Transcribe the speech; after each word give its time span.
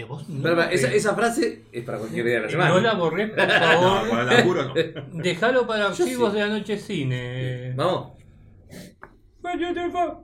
De 0.00 0.04
vos 0.06 0.28
no. 0.28 0.62
Esa, 0.62 0.92
esa 0.92 1.14
frase 1.14 1.64
es 1.72 1.84
para 1.84 1.98
cualquier 1.98 2.24
día 2.24 2.34
de 2.36 2.40
la 2.40 2.46
Eh, 2.46 2.50
semana. 2.50 2.70
No 2.70 2.80
la 2.80 2.94
borrés, 2.94 3.30
por 3.30 3.38
No, 3.46 3.48
favor. 3.48 4.08
con 4.08 4.18
el 4.20 4.26
laburo 4.26 4.64
no. 4.64 4.74
Dejalo 5.22 5.66
para 5.66 5.86
archivos 5.88 6.30
sí. 6.32 6.36
de 6.38 6.42
Anoche 6.42 6.78
Cine. 6.78 7.72
Vamos. 7.76 8.12
Vamos. 9.42 10.18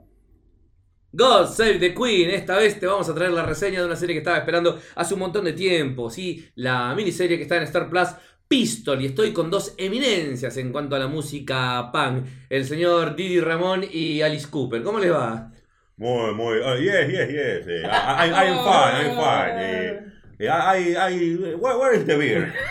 God 1.11 1.47
Save 1.47 1.79
the 1.79 1.93
Queen, 1.93 2.29
esta 2.29 2.57
vez 2.57 2.79
te 2.79 2.85
vamos 2.85 3.07
a 3.09 3.15
traer 3.15 3.31
la 3.31 3.43
reseña 3.43 3.79
de 3.79 3.85
una 3.85 3.95
serie 3.95 4.13
que 4.13 4.19
estaba 4.19 4.37
esperando 4.37 4.79
hace 4.95 5.13
un 5.13 5.21
montón 5.21 5.45
de 5.45 5.53
tiempo, 5.53 6.09
¿sí? 6.09 6.47
La 6.55 6.93
miniserie 6.95 7.37
que 7.37 7.43
está 7.43 7.57
en 7.57 7.63
Star 7.63 7.89
Plus, 7.89 8.09
Pistol, 8.47 9.01
y 9.01 9.07
estoy 9.07 9.31
con 9.33 9.49
dos 9.49 9.73
eminencias 9.77 10.55
en 10.57 10.71
cuanto 10.71 10.95
a 10.95 10.99
la 10.99 11.07
música 11.07 11.89
punk, 11.91 12.25
el 12.49 12.65
señor 12.65 13.15
Didi 13.15 13.39
Ramón 13.39 13.83
y 13.91 14.21
Alice 14.21 14.47
Cooper. 14.49 14.83
¿Cómo 14.83 14.99
les 14.99 15.11
va? 15.11 15.51
Muy, 15.97 16.33
muy. 16.35 16.57
oh, 16.59 16.75
yes, 16.77 17.09
yes, 17.11 17.29
yes. 17.29 17.67
eh, 17.67 17.81
I, 17.83 18.29
I, 18.29 18.49
I'm 18.49 18.57
fine, 18.63 19.05
I'm 19.05 19.15
fine. 19.17 19.59
eh, 19.59 19.99
eh, 20.39 20.47
I, 20.47 20.95
I, 20.95 21.35
where, 21.55 21.77
where 21.77 21.95
is 21.95 22.05
the 22.05 22.15
beer? 22.15 22.53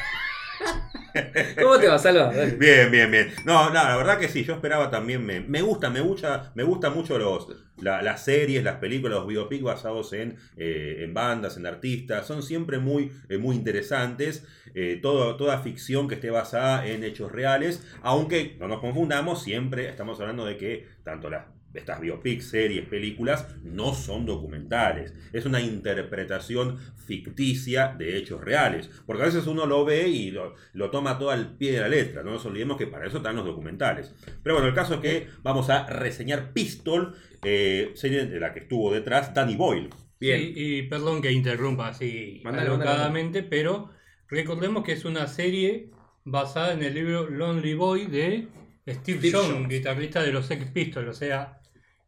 ¿Cómo 1.60 1.78
te 1.78 1.88
va, 1.88 1.98
Salva? 1.98 2.30
Bien, 2.58 2.90
bien, 2.90 3.10
bien. 3.10 3.32
No, 3.46 3.68
no, 3.68 3.74
la 3.74 3.96
verdad 3.96 4.18
que 4.18 4.28
sí, 4.28 4.44
yo 4.44 4.52
esperaba 4.54 4.90
también, 4.90 5.24
me, 5.24 5.40
me 5.40 5.62
gusta, 5.62 5.88
me 5.88 6.00
gusta, 6.00 6.52
me 6.54 6.62
gusta 6.62 6.90
mucho 6.90 7.18
los, 7.18 7.48
la- 7.78 8.02
las 8.02 8.22
series, 8.22 8.62
las 8.62 8.76
películas, 8.76 9.18
los 9.18 9.26
biopics 9.26 9.62
basados 9.64 10.12
en, 10.12 10.36
eh, 10.58 10.98
en 11.00 11.14
bandas, 11.14 11.56
en 11.56 11.64
artistas, 11.66 12.26
son 12.26 12.42
siempre 12.42 12.78
muy, 12.78 13.10
eh, 13.30 13.38
muy 13.38 13.56
interesantes. 13.56 14.46
Eh, 14.74 14.98
todo- 15.02 15.36
toda 15.36 15.58
ficción 15.60 16.06
que 16.06 16.16
esté 16.16 16.30
basada 16.30 16.86
en 16.86 17.02
hechos 17.02 17.32
reales, 17.32 17.82
aunque 18.02 18.56
no 18.60 18.68
nos 18.68 18.80
confundamos, 18.80 19.42
siempre 19.42 19.88
estamos 19.88 20.20
hablando 20.20 20.44
de 20.44 20.58
que 20.58 20.86
tanto 21.02 21.30
las 21.30 21.46
estas 21.76 22.00
biopics, 22.00 22.50
series, 22.50 22.86
películas, 22.86 23.46
no 23.62 23.94
son 23.94 24.26
documentales. 24.26 25.14
Es 25.32 25.46
una 25.46 25.60
interpretación 25.60 26.78
ficticia 27.06 27.94
de 27.96 28.16
hechos 28.16 28.42
reales. 28.42 28.90
Porque 29.06 29.22
a 29.22 29.26
veces 29.26 29.46
uno 29.46 29.66
lo 29.66 29.84
ve 29.84 30.08
y 30.08 30.30
lo, 30.30 30.54
lo 30.72 30.90
toma 30.90 31.18
todo 31.18 31.30
al 31.30 31.56
pie 31.56 31.72
de 31.72 31.80
la 31.80 31.88
letra. 31.88 32.22
No 32.22 32.32
nos 32.32 32.44
olvidemos 32.44 32.76
que 32.76 32.86
para 32.86 33.06
eso 33.06 33.18
están 33.18 33.36
los 33.36 33.44
documentales. 33.44 34.14
Pero 34.42 34.54
bueno, 34.54 34.68
el 34.68 34.74
caso 34.74 34.94
es 34.94 35.00
que 35.00 35.28
vamos 35.42 35.70
a 35.70 35.86
reseñar 35.86 36.52
Pistol, 36.52 37.14
eh, 37.42 37.92
serie 37.94 38.26
de 38.26 38.40
la 38.40 38.52
que 38.52 38.60
estuvo 38.60 38.92
detrás 38.92 39.32
Danny 39.34 39.56
Boyle. 39.56 39.90
Bien. 40.18 40.40
Sí, 40.40 40.52
y 40.56 40.82
perdón 40.82 41.20
que 41.20 41.30
interrumpa 41.30 41.88
así 41.88 42.40
Mandale, 42.42 42.68
alocadamente, 42.68 43.42
pero 43.42 43.90
recordemos 44.28 44.82
que 44.82 44.92
es 44.92 45.04
una 45.04 45.26
serie 45.26 45.90
basada 46.24 46.72
en 46.72 46.82
el 46.82 46.94
libro 46.94 47.28
Lonely 47.28 47.74
Boy 47.74 48.06
de 48.06 48.48
Steve, 48.88 49.18
Steve 49.18 49.30
Jones, 49.32 49.52
Jones. 49.52 49.68
guitarrista 49.68 50.22
de 50.22 50.32
los 50.32 50.46
Sex 50.46 50.70
Pistols. 50.70 51.08
O 51.08 51.12
sea, 51.12 51.60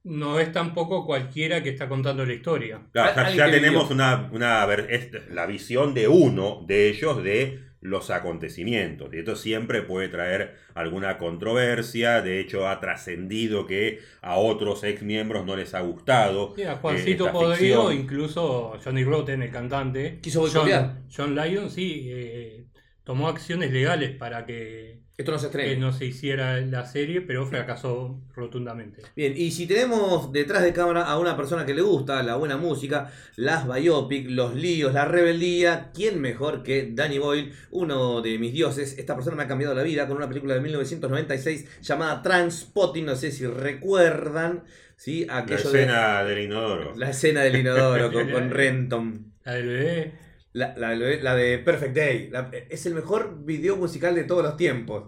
no 0.04 0.38
es 0.38 0.52
tampoco 0.52 1.04
cualquiera 1.04 1.62
que 1.62 1.70
está 1.70 1.88
contando 1.88 2.24
la 2.24 2.32
historia. 2.32 2.82
Claro, 2.92 3.30
ya, 3.34 3.50
tenemos 3.50 3.90
una, 3.90 4.28
una 4.32 4.64
es 4.88 5.10
la 5.30 5.46
visión 5.46 5.94
de 5.94 6.08
uno 6.08 6.64
de 6.66 6.88
ellos 6.88 7.22
de 7.22 7.68
los 7.80 8.10
acontecimientos. 8.10 9.12
Y 9.12 9.18
esto 9.18 9.36
siempre 9.36 9.82
puede 9.82 10.08
traer 10.08 10.56
alguna 10.74 11.18
controversia. 11.18 12.22
De 12.22 12.40
hecho, 12.40 12.68
ha 12.68 12.80
trascendido 12.80 13.66
que 13.66 14.00
a 14.20 14.36
otros 14.36 14.82
ex 14.84 15.02
miembros 15.02 15.46
no 15.46 15.56
les 15.56 15.74
ha 15.74 15.80
gustado. 15.80 16.54
Sí, 16.56 16.62
a 16.62 16.72
eh, 16.72 16.76
Juancito 16.80 17.26
esta 17.26 17.38
Podrido, 17.38 17.92
incluso 17.92 18.78
Johnny 18.82 19.04
Rotten, 19.04 19.42
el 19.42 19.50
cantante. 19.50 20.18
Quiso 20.20 20.48
John. 20.52 21.06
John 21.14 21.34
Lyon, 21.34 21.70
sí, 21.70 22.08
eh, 22.10 22.66
tomó 23.04 23.28
acciones 23.28 23.72
legales 23.72 24.10
para 24.10 24.44
que, 24.44 25.00
Esto 25.18 25.32
no 25.32 25.38
se 25.38 25.50
que 25.50 25.72
estrena. 25.72 25.86
no 25.86 25.92
se 25.92 26.06
hiciera 26.06 26.60
la 26.60 26.86
serie, 26.86 27.20
pero 27.20 27.44
fracasó 27.44 28.20
rotundamente. 28.36 29.02
Bien, 29.16 29.34
y 29.36 29.50
si 29.50 29.66
tenemos 29.66 30.32
detrás 30.32 30.62
de 30.62 30.72
cámara 30.72 31.02
a 31.02 31.18
una 31.18 31.36
persona 31.36 31.66
que 31.66 31.74
le 31.74 31.82
gusta 31.82 32.22
la 32.22 32.36
buena 32.36 32.56
música, 32.56 33.10
las 33.34 33.66
biopic, 33.66 34.30
los 34.30 34.54
líos, 34.54 34.94
la 34.94 35.06
rebeldía, 35.06 35.90
¿quién 35.92 36.20
mejor 36.20 36.62
que 36.62 36.90
Danny 36.92 37.18
Boyle, 37.18 37.52
uno 37.72 38.22
de 38.22 38.38
mis 38.38 38.52
dioses? 38.52 38.96
Esta 38.96 39.16
persona 39.16 39.36
me 39.36 39.42
ha 39.42 39.48
cambiado 39.48 39.74
la 39.74 39.82
vida 39.82 40.06
con 40.06 40.16
una 40.18 40.28
película 40.28 40.54
de 40.54 40.60
1996 40.60 41.80
llamada 41.82 42.22
Transpotting, 42.22 43.04
no 43.04 43.16
sé 43.16 43.32
si 43.32 43.44
recuerdan, 43.44 44.62
¿sí? 44.96 45.26
La 45.26 45.38
Aquello 45.38 45.72
de 45.72 45.82
escena 45.82 46.22
del 46.22 46.38
inodoro. 46.44 46.94
la 46.94 47.10
escena 47.10 47.42
del 47.42 47.56
inodoro 47.56 48.12
con, 48.12 48.30
con 48.30 48.50
Renton. 48.52 49.32
La 49.44 49.54
del 49.54 49.66
bebé. 49.66 50.27
La, 50.52 50.74
la- 50.76 50.94
la 50.94 51.34
de 51.34 51.58
Perfect 51.58 51.94
Day. 51.94 52.28
La- 52.30 52.50
es 52.70 52.86
el 52.86 52.94
mejor 52.94 53.44
video 53.44 53.76
musical 53.76 54.14
de 54.14 54.24
todos 54.24 54.42
los 54.42 54.56
tiempos. 54.56 55.04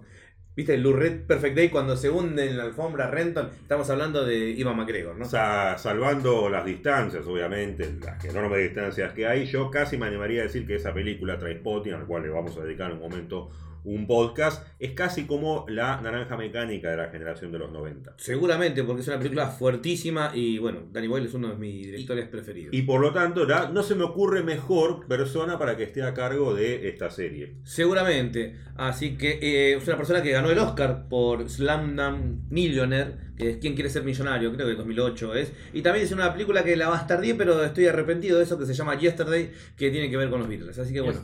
¿Viste? 0.57 0.77
Reed 0.77 1.23
Perfect 1.27 1.57
Day 1.57 1.69
cuando 1.71 1.97
se 1.97 2.11
hunde 2.11 2.47
en 2.47 2.59
la 2.59 2.65
alfombra 2.65 3.07
Renton. 3.11 3.49
Estamos 3.63 3.89
hablando 3.89 4.25
de 4.27 4.51
Ivan 4.51 4.77
McGregor, 4.77 5.17
¿no? 5.17 5.25
Sa- 5.25 5.79
salvando 5.79 6.49
las 6.51 6.65
distancias, 6.67 7.25
obviamente, 7.27 7.89
las 8.05 8.23
enormes 8.25 8.59
distancias 8.61 9.13
que 9.15 9.27
hay, 9.27 9.47
yo 9.47 9.71
casi 9.71 9.97
me 9.97 10.07
animaría 10.07 10.41
a 10.41 10.45
decir 10.45 10.67
que 10.67 10.75
esa 10.75 10.93
película 10.93 11.39
Trainspotting, 11.39 11.95
al 11.95 12.05
cual 12.07 12.25
le 12.25 12.29
vamos 12.31 12.57
a 12.59 12.63
dedicar 12.65 12.93
un 12.93 12.99
momento 12.99 13.51
un 13.85 14.07
podcast, 14.07 14.67
es 14.79 14.93
casi 14.93 15.25
como 15.27 15.65
la 15.69 16.01
naranja 16.01 16.37
mecánica 16.37 16.91
de 16.91 16.97
la 16.97 17.09
generación 17.11 17.51
de 17.53 17.59
los 17.59 17.73
90. 17.73 18.15
Seguramente, 18.19 18.85
porque 18.85 19.03
es 19.03 19.09
una 19.09 19.19
película 19.19 19.47
fuertísima 19.49 20.33
y 20.35 20.59
bueno, 20.59 20.81
Danny 20.93 21.07
Boyle 21.07 21.27
es 21.27 21.35
uno 21.35 21.49
de 21.49 21.57
mis 21.57 21.87
directores 21.87 22.29
preferidos. 22.29 22.75
Y 22.75 22.83
por 22.83 23.01
lo 23.01 23.13
tanto, 23.13 23.45
la- 23.45 23.69
no 23.71 23.83
se 23.83 23.95
me 23.95 24.05
ocurre 24.05 24.43
mejor 24.43 25.07
persona 25.07 25.59
para 25.59 25.77
que 25.77 25.85
esté 25.85 26.03
a 26.03 26.15
cargo 26.15 26.55
de 26.55 26.89
esta 26.89 27.11
serie. 27.11 27.55
Seguramente. 27.65 28.57
Así 28.77 29.17
que 29.17 29.39
eh, 29.43 29.77
es 29.77 29.87
una 29.87 29.97
persona 29.97 30.23
que 30.23 30.31
ganó 30.31 30.51
el 30.51 30.59
Oscar 30.59 31.09
por 31.09 31.49
Slam 31.49 31.97
Dunk 31.97 32.51
Millionaire, 32.51 33.15
Quién 33.61 33.75
quiere 33.75 33.89
ser 33.91 34.03
millonario, 34.05 34.53
creo 34.55 34.67
que 34.67 34.75
2008 34.75 35.35
es. 35.35 35.53
Y 35.73 35.83
también 35.83 36.05
es 36.05 36.13
una 36.13 36.33
película 36.33 36.63
que 36.65 36.77
la 36.77 36.89
bastardié, 36.89 37.35
pero 37.35 37.65
estoy 37.65 37.87
arrepentido 37.87 38.39
de 38.39 38.45
eso, 38.45 38.59
que 38.59 38.67
se 38.67 38.75
llama 38.75 38.99
Yesterday, 38.99 39.51
que 39.77 39.91
tiene 39.91 40.11
que 40.11 40.17
ver 40.17 40.31
con 40.31 40.41
los 40.41 40.49
Beatles. 40.49 40.79
Así 40.79 40.93
que 40.93 41.01
bueno. 41.01 41.21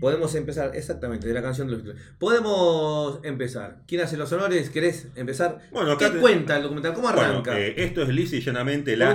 Podemos 0.00 0.34
empezar, 0.34 0.72
exactamente, 0.74 1.26
de 1.28 1.34
la 1.34 1.42
canción 1.42 1.66
de 1.66 1.74
los 1.74 1.82
Beatles. 1.84 2.02
Podemos 2.18 3.20
empezar. 3.22 3.78
¿Quién 3.86 4.00
hace 4.02 4.16
los 4.16 4.32
honores? 4.32 4.70
¿Querés 4.70 5.08
empezar? 5.16 5.58
Bueno, 5.70 5.92
acá 5.92 6.06
¿Qué 6.08 6.14
te- 6.14 6.20
cuenta 6.20 6.56
el 6.56 6.62
documental? 6.62 6.94
¿Cómo 6.94 7.08
Bueno, 7.12 7.20
arranca? 7.22 7.58
eh, 7.58 7.74
esto 7.76 8.02
es 8.02 8.08
lisa 8.08 8.36
y 8.36 8.40
llanamente 8.40 8.96
la, 8.96 9.14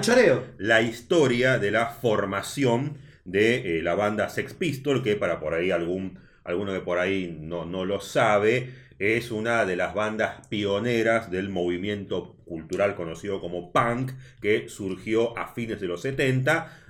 la 0.57 0.81
historia 0.81 1.57
de 1.59 1.71
la 1.71 1.87
formación 1.87 2.97
de 3.23 3.79
eh, 3.79 3.81
la 3.81 3.95
banda 3.95 4.29
Sex 4.29 4.53
Pistol, 4.53 5.01
que 5.01 5.15
para 5.15 5.39
por 5.39 5.53
ahí 5.55 5.71
algún, 5.71 6.19
alguno 6.43 6.73
que 6.73 6.81
por 6.81 6.99
ahí 6.99 7.35
no, 7.41 7.65
no 7.65 7.85
lo 7.85 7.99
sabe, 7.99 8.69
es 8.99 9.31
una 9.31 9.65
de 9.65 9.75
las 9.75 9.93
bandas 9.93 10.47
pioneras 10.47 11.29
del 11.29 11.49
movimiento 11.49 12.35
cultural 12.45 12.95
conocido 12.95 13.41
como 13.41 13.71
punk, 13.71 14.11
que 14.41 14.69
surgió 14.69 15.37
a 15.37 15.53
fines 15.53 15.81
de 15.81 15.87
los 15.87 16.01
70. 16.01 16.84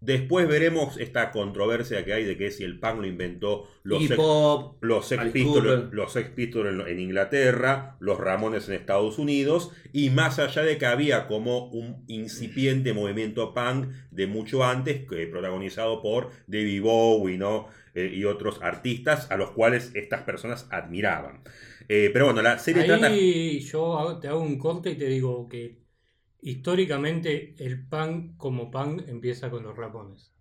Después 0.00 0.48
veremos 0.48 0.96
esta 0.98 1.30
controversia 1.30 2.04
que 2.06 2.14
hay 2.14 2.24
de 2.24 2.38
que 2.38 2.50
si 2.50 2.64
el 2.64 2.80
punk 2.80 3.00
lo 3.02 3.06
inventó 3.06 3.68
los 3.82 4.02
Hip 4.02 4.12
hop. 4.16 4.76
los 4.80 5.08
Pistols, 5.30 5.92
los 5.92 6.14
Pistols 6.34 6.70
en, 6.70 6.80
en 6.88 7.00
Inglaterra, 7.00 7.96
los 8.00 8.18
Ramones 8.18 8.66
en 8.68 8.74
Estados 8.76 9.18
Unidos, 9.18 9.72
y 9.92 10.08
más 10.08 10.38
allá 10.38 10.62
de 10.62 10.78
que 10.78 10.86
había 10.86 11.26
como 11.26 11.66
un 11.66 12.04
incipiente 12.08 12.94
movimiento 12.94 13.52
punk 13.52 13.88
de 14.10 14.26
mucho 14.26 14.64
antes, 14.64 15.06
que, 15.06 15.26
protagonizado 15.26 16.00
por 16.00 16.30
David 16.46 16.80
Bowie 16.82 17.36
¿no? 17.36 17.68
Eh, 17.94 18.10
y 18.14 18.24
otros 18.24 18.60
artistas 18.62 19.30
a 19.30 19.36
los 19.36 19.50
cuales 19.50 19.90
estas 19.94 20.22
personas 20.22 20.66
admiraban. 20.70 21.42
Eh, 21.88 22.10
pero 22.12 22.26
bueno, 22.26 22.40
la 22.40 22.58
serie 22.58 22.84
trata... 22.84 23.06
Ahí 23.08 23.60
yo 23.60 23.98
hago- 23.98 24.18
te 24.20 24.28
hago 24.28 24.40
un 24.40 24.58
corte 24.58 24.90
y 24.90 24.96
te 24.98 25.06
digo 25.06 25.48
que 25.48 25.78
históricamente 26.42 27.54
el 27.58 27.86
punk 27.86 28.36
como 28.36 28.70
punk 28.70 29.02
empieza 29.08 29.50
con 29.50 29.62
los 29.62 29.76
rapones. 29.76 30.32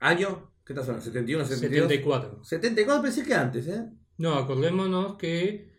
¿Año? 0.00 0.50
¿Qué 0.64 0.72
estás 0.72 0.88
hablando? 0.88 1.10
¿71, 1.10 1.44
72? 1.44 1.88
74. 1.88 2.44
74 2.44 3.02
pensé 3.02 3.24
que 3.24 3.34
antes, 3.34 3.66
¿eh? 3.68 3.84
No, 4.18 4.34
acordémonos 4.34 5.16
que 5.16 5.70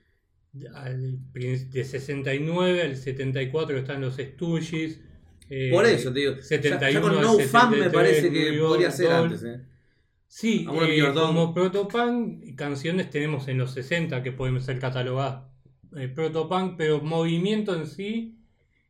de 0.53 1.83
69 1.83 2.81
al 2.81 2.95
74 2.95 3.77
están 3.77 4.01
los 4.01 4.16
Stooges. 4.16 5.01
eh, 5.50 5.69
Por 5.72 5.85
eso 5.85 6.11
te 6.13 6.19
digo. 6.19 6.35
ya- 6.35 6.41
71 6.41 6.91
ya, 6.94 7.01
con 7.01 7.11
al 7.17 7.22
No 7.23 7.31
Fun 7.33 7.39
me 7.39 7.47
73, 7.77 7.91
parece 7.94 8.31
que 8.31 8.56
York 8.56 8.67
podría 8.67 8.91
ser 8.91 9.09
Dolls. 9.09 9.33
antes, 9.33 9.44
¿eh? 9.44 9.62
Sí, 10.30 10.68
eh, 10.81 11.12
como 11.13 11.53
protopunk, 11.53 12.56
canciones 12.56 13.09
tenemos 13.09 13.47
en 13.47 13.57
los 13.59 13.71
60 13.71 14.24
que 14.24 14.33
pueden 14.33 14.59
ser 14.62 14.77
catalogadas 14.80 15.44
eh, 15.95 16.09
protopunk, 16.09 16.75
pero 16.77 17.01
movimiento 17.01 17.74
en 17.75 17.88
sí 17.88 18.38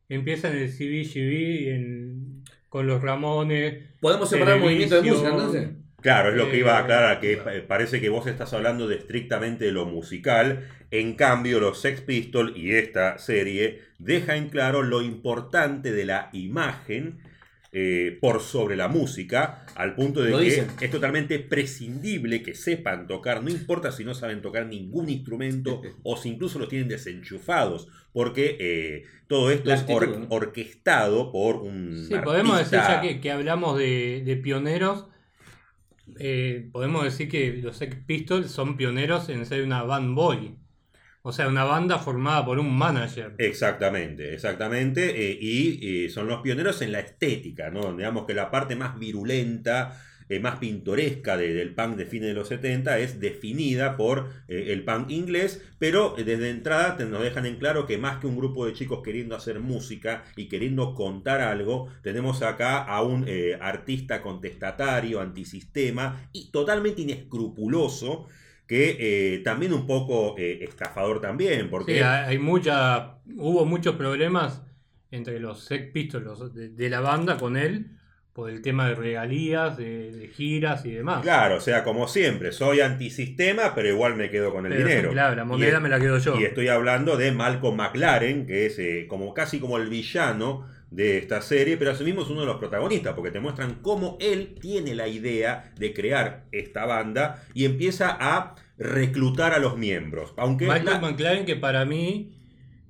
empieza 0.10 0.50
en 0.50 0.58
el 0.58 0.70
CBGB, 0.70 1.74
en, 1.76 2.44
con 2.70 2.88
los 2.88 3.02
Ramones. 3.02 3.84
¿Podemos 4.00 4.30
separar 4.30 4.58
el 4.58 4.64
movimiento 4.64 5.02
de 5.02 5.10
música 5.10 5.30
entonces? 5.30 5.70
Claro, 6.02 6.30
es 6.30 6.36
lo 6.36 6.50
que 6.52 6.60
iba 6.60 6.78
a 6.78 6.82
Eh, 6.82 6.84
aclarar, 6.84 7.20
que 7.20 7.38
pa- 7.38 7.52
parece 7.68 8.00
que 8.00 8.10
vos 8.10 8.28
estás 8.28 8.54
hablando 8.54 8.88
de 8.88 8.96
estrictamente 8.98 9.66
de 9.66 9.72
lo 9.72 9.86
musical, 9.86 10.68
en 10.92 11.16
cambio 11.16 11.60
los 11.60 11.82
Sex 11.82 12.02
Pistols 12.02 12.56
y 12.56 12.72
esta 12.74 13.18
serie 13.18 13.82
deja 13.98 14.36
en 14.38 14.50
claro 14.50 14.84
lo 14.84 15.02
importante 15.02 15.92
de 15.92 16.06
la 16.06 16.30
imagen 16.34 17.20
eh, 17.72 18.18
por 18.22 18.42
sobre 18.42 18.76
la 18.76 18.88
música, 18.88 19.66
al 19.76 19.94
punto 19.96 20.22
de 20.22 20.32
Lo 20.32 20.40
que 20.40 20.46
dicen. 20.46 20.68
es 20.82 20.90
totalmente 20.92 21.40
prescindible 21.40 22.42
que 22.42 22.56
sepan 22.56 23.08
tocar, 23.08 23.44
no 23.44 23.50
importa 23.50 23.92
si 23.92 24.04
no 24.06 24.14
saben 24.14 24.42
tocar 24.42 24.66
ningún 24.66 25.10
instrumento 25.10 25.82
o 26.04 26.18
si 26.18 26.30
incluso 26.30 26.60
los 26.60 26.70
tienen 26.70 26.88
desenchufados, 26.88 27.88
porque 28.14 28.58
eh, 28.60 29.04
todo 29.28 29.52
esto 29.52 29.70
La 29.70 29.76
es 29.76 29.82
actitud, 29.82 29.98
or- 30.04 30.20
¿no? 30.20 30.28
orquestado 30.30 31.32
por 31.32 31.58
un... 31.58 32.06
Sí, 32.08 32.16
podemos 32.24 32.58
decir 32.58 32.80
artista- 32.80 32.96
ya 32.96 33.02
que, 33.02 33.20
que 33.22 33.32
hablamos 33.32 33.78
de, 33.78 34.24
de 34.26 34.36
pioneros, 34.38 35.06
eh, 36.20 36.70
podemos 36.72 37.04
decir 37.04 37.28
que 37.30 37.54
los 37.62 37.78
Sex 37.78 37.98
Pistols 38.06 38.50
son 38.50 38.78
pioneros 38.78 39.30
en 39.30 39.46
ser 39.46 39.64
una 39.64 39.84
band 39.84 40.16
boy. 40.16 40.56
O 41.30 41.32
sea, 41.34 41.48
una 41.50 41.64
banda 41.66 42.00
formada 42.00 42.46
por 42.46 42.58
un 42.60 42.72
manager. 42.78 43.34
Exactamente, 43.38 44.34
exactamente. 44.34 45.02
eh, 45.32 45.38
y 45.40 46.06
eh, 46.06 46.10
son 46.10 46.28
los 46.28 46.42
pioneros 46.42 46.82
en 46.82 46.92
la 46.94 47.00
estética, 47.02 47.70
¿no? 47.70 47.94
Digamos 47.96 48.26
que 48.26 48.34
la 48.34 48.50
parte 48.50 48.76
más 48.76 48.98
virulenta, 48.98 50.02
eh, 50.30 50.40
más 50.40 50.58
pintoresca 50.60 51.38
de- 51.38 51.54
del 51.54 51.74
punk 51.76 51.96
de 51.98 52.06
fines 52.06 52.30
de 52.30 52.34
los 52.34 52.48
70 52.48 52.98
es 53.00 53.20
definida 53.20 53.96
por 53.98 54.30
eh, 54.48 54.68
el 54.74 54.84
punk 54.86 55.12
inglés, 55.12 55.62
pero 55.80 56.16
desde 56.18 56.50
entrada 56.50 56.98
te- 56.98 57.06
nos 57.06 57.22
dejan 57.22 57.46
en 57.46 57.58
claro 57.58 57.86
que 57.86 57.98
más 57.98 58.20
que 58.20 58.28
un 58.28 58.38
grupo 58.38 58.66
de 58.66 58.74
chicos 58.74 59.02
queriendo 59.04 59.36
hacer 59.36 59.60
música 59.60 60.24
y 60.36 60.48
queriendo 60.48 60.94
contar 60.96 61.42
algo, 61.42 61.90
tenemos 62.04 62.42
acá 62.42 62.84
a 62.84 63.02
un 63.04 63.26
artista 63.62 64.22
contestatario, 64.22 65.20
antisistema 65.22 66.30
y 66.34 66.52
totalmente 66.52 67.02
inescrupuloso. 67.04 68.28
Que 68.68 68.98
eh, 69.36 69.40
también 69.40 69.74
un 69.74 69.88
poco 69.88 70.36
eh, 70.38 70.60
estafador 70.62 71.22
también, 71.22 71.70
porque 71.70 71.96
Sí, 71.96 72.00
hay 72.04 72.38
mucha, 72.38 73.20
hubo 73.38 73.66
muchos 73.66 73.96
problemas 73.96 74.62
entre 75.10 75.40
los 75.40 75.64
Sex 75.64 75.92
Pistols 75.94 76.54
de, 76.54 76.70
de 76.70 76.90
la 76.90 77.00
banda 77.00 77.38
con 77.38 77.56
él 77.56 77.92
por 78.34 78.50
el 78.52 78.62
tema 78.62 78.88
de 78.90 78.94
regalías, 78.96 79.78
de, 79.78 80.12
de 80.12 80.28
giras 80.28 80.86
y 80.86 80.92
demás. 80.92 81.22
Claro, 81.24 81.56
o 81.56 81.60
sea, 81.62 81.84
como 81.84 82.08
siempre, 82.08 82.52
soy 82.52 82.82
antisistema, 82.82 83.74
pero 83.74 83.88
igual 83.88 84.16
me 84.16 84.30
quedo 84.30 84.52
con 84.52 84.66
el 84.68 84.74
Pero, 84.74 84.88
dinero. 84.88 85.12
Claro, 85.12 85.36
la 85.36 85.46
moneda 85.46 85.80
Y- 85.80 85.82
me 85.82 85.90
la 85.90 86.00
quedo 86.00 86.18
yo. 86.20 86.40
Y 86.40 86.44
estoy 86.44 86.68
hablando 86.68 87.18
de 87.18 87.32
Malcolm 87.32 87.78
McLaren, 87.78 88.46
que 88.46 88.68
es 88.68 88.78
eh, 88.80 89.06
como 89.10 89.34
casi 89.34 89.60
como 89.60 89.78
el 89.78 89.90
villano 89.90 90.68
de 90.92 91.18
esta 91.18 91.42
serie, 91.42 91.78
pero 91.78 91.92
asimismo 91.92 92.22
es 92.22 92.30
uno 92.30 92.42
de 92.42 92.46
los 92.48 92.58
protagonistas, 92.58 93.14
porque 93.14 93.32
te 93.32 93.40
muestran 93.40 93.80
cómo 93.82 94.18
él 94.22 94.56
tiene 94.62 94.96
la 94.96 95.08
idea 95.08 95.74
de 95.78 95.94
crear 95.94 96.46
esta 96.52 96.86
banda 96.86 97.44
y 97.54 97.66
empieza 97.66 98.16
a 98.20 98.56
reclutar 98.78 99.54
a 99.54 99.60
los 99.60 99.78
miembros. 99.78 100.34
Aunque 100.38 100.66
Michael 100.66 100.86
la- 100.86 101.00
McLaren, 101.00 101.46
que 101.46 101.56
para 101.56 101.84
mí 101.86 102.34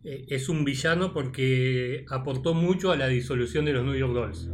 eh, 0.03 0.25
es 0.29 0.47
un 0.49 0.63
villano 0.63 1.11
porque 1.13 2.05
aportó 2.09 2.53
mucho 2.53 2.91
a 2.91 2.97
la 2.97 3.07
disolución 3.07 3.65
de 3.65 3.73
los 3.73 3.83
New 3.83 3.95
York 3.95 4.13
Dolls. 4.13 4.47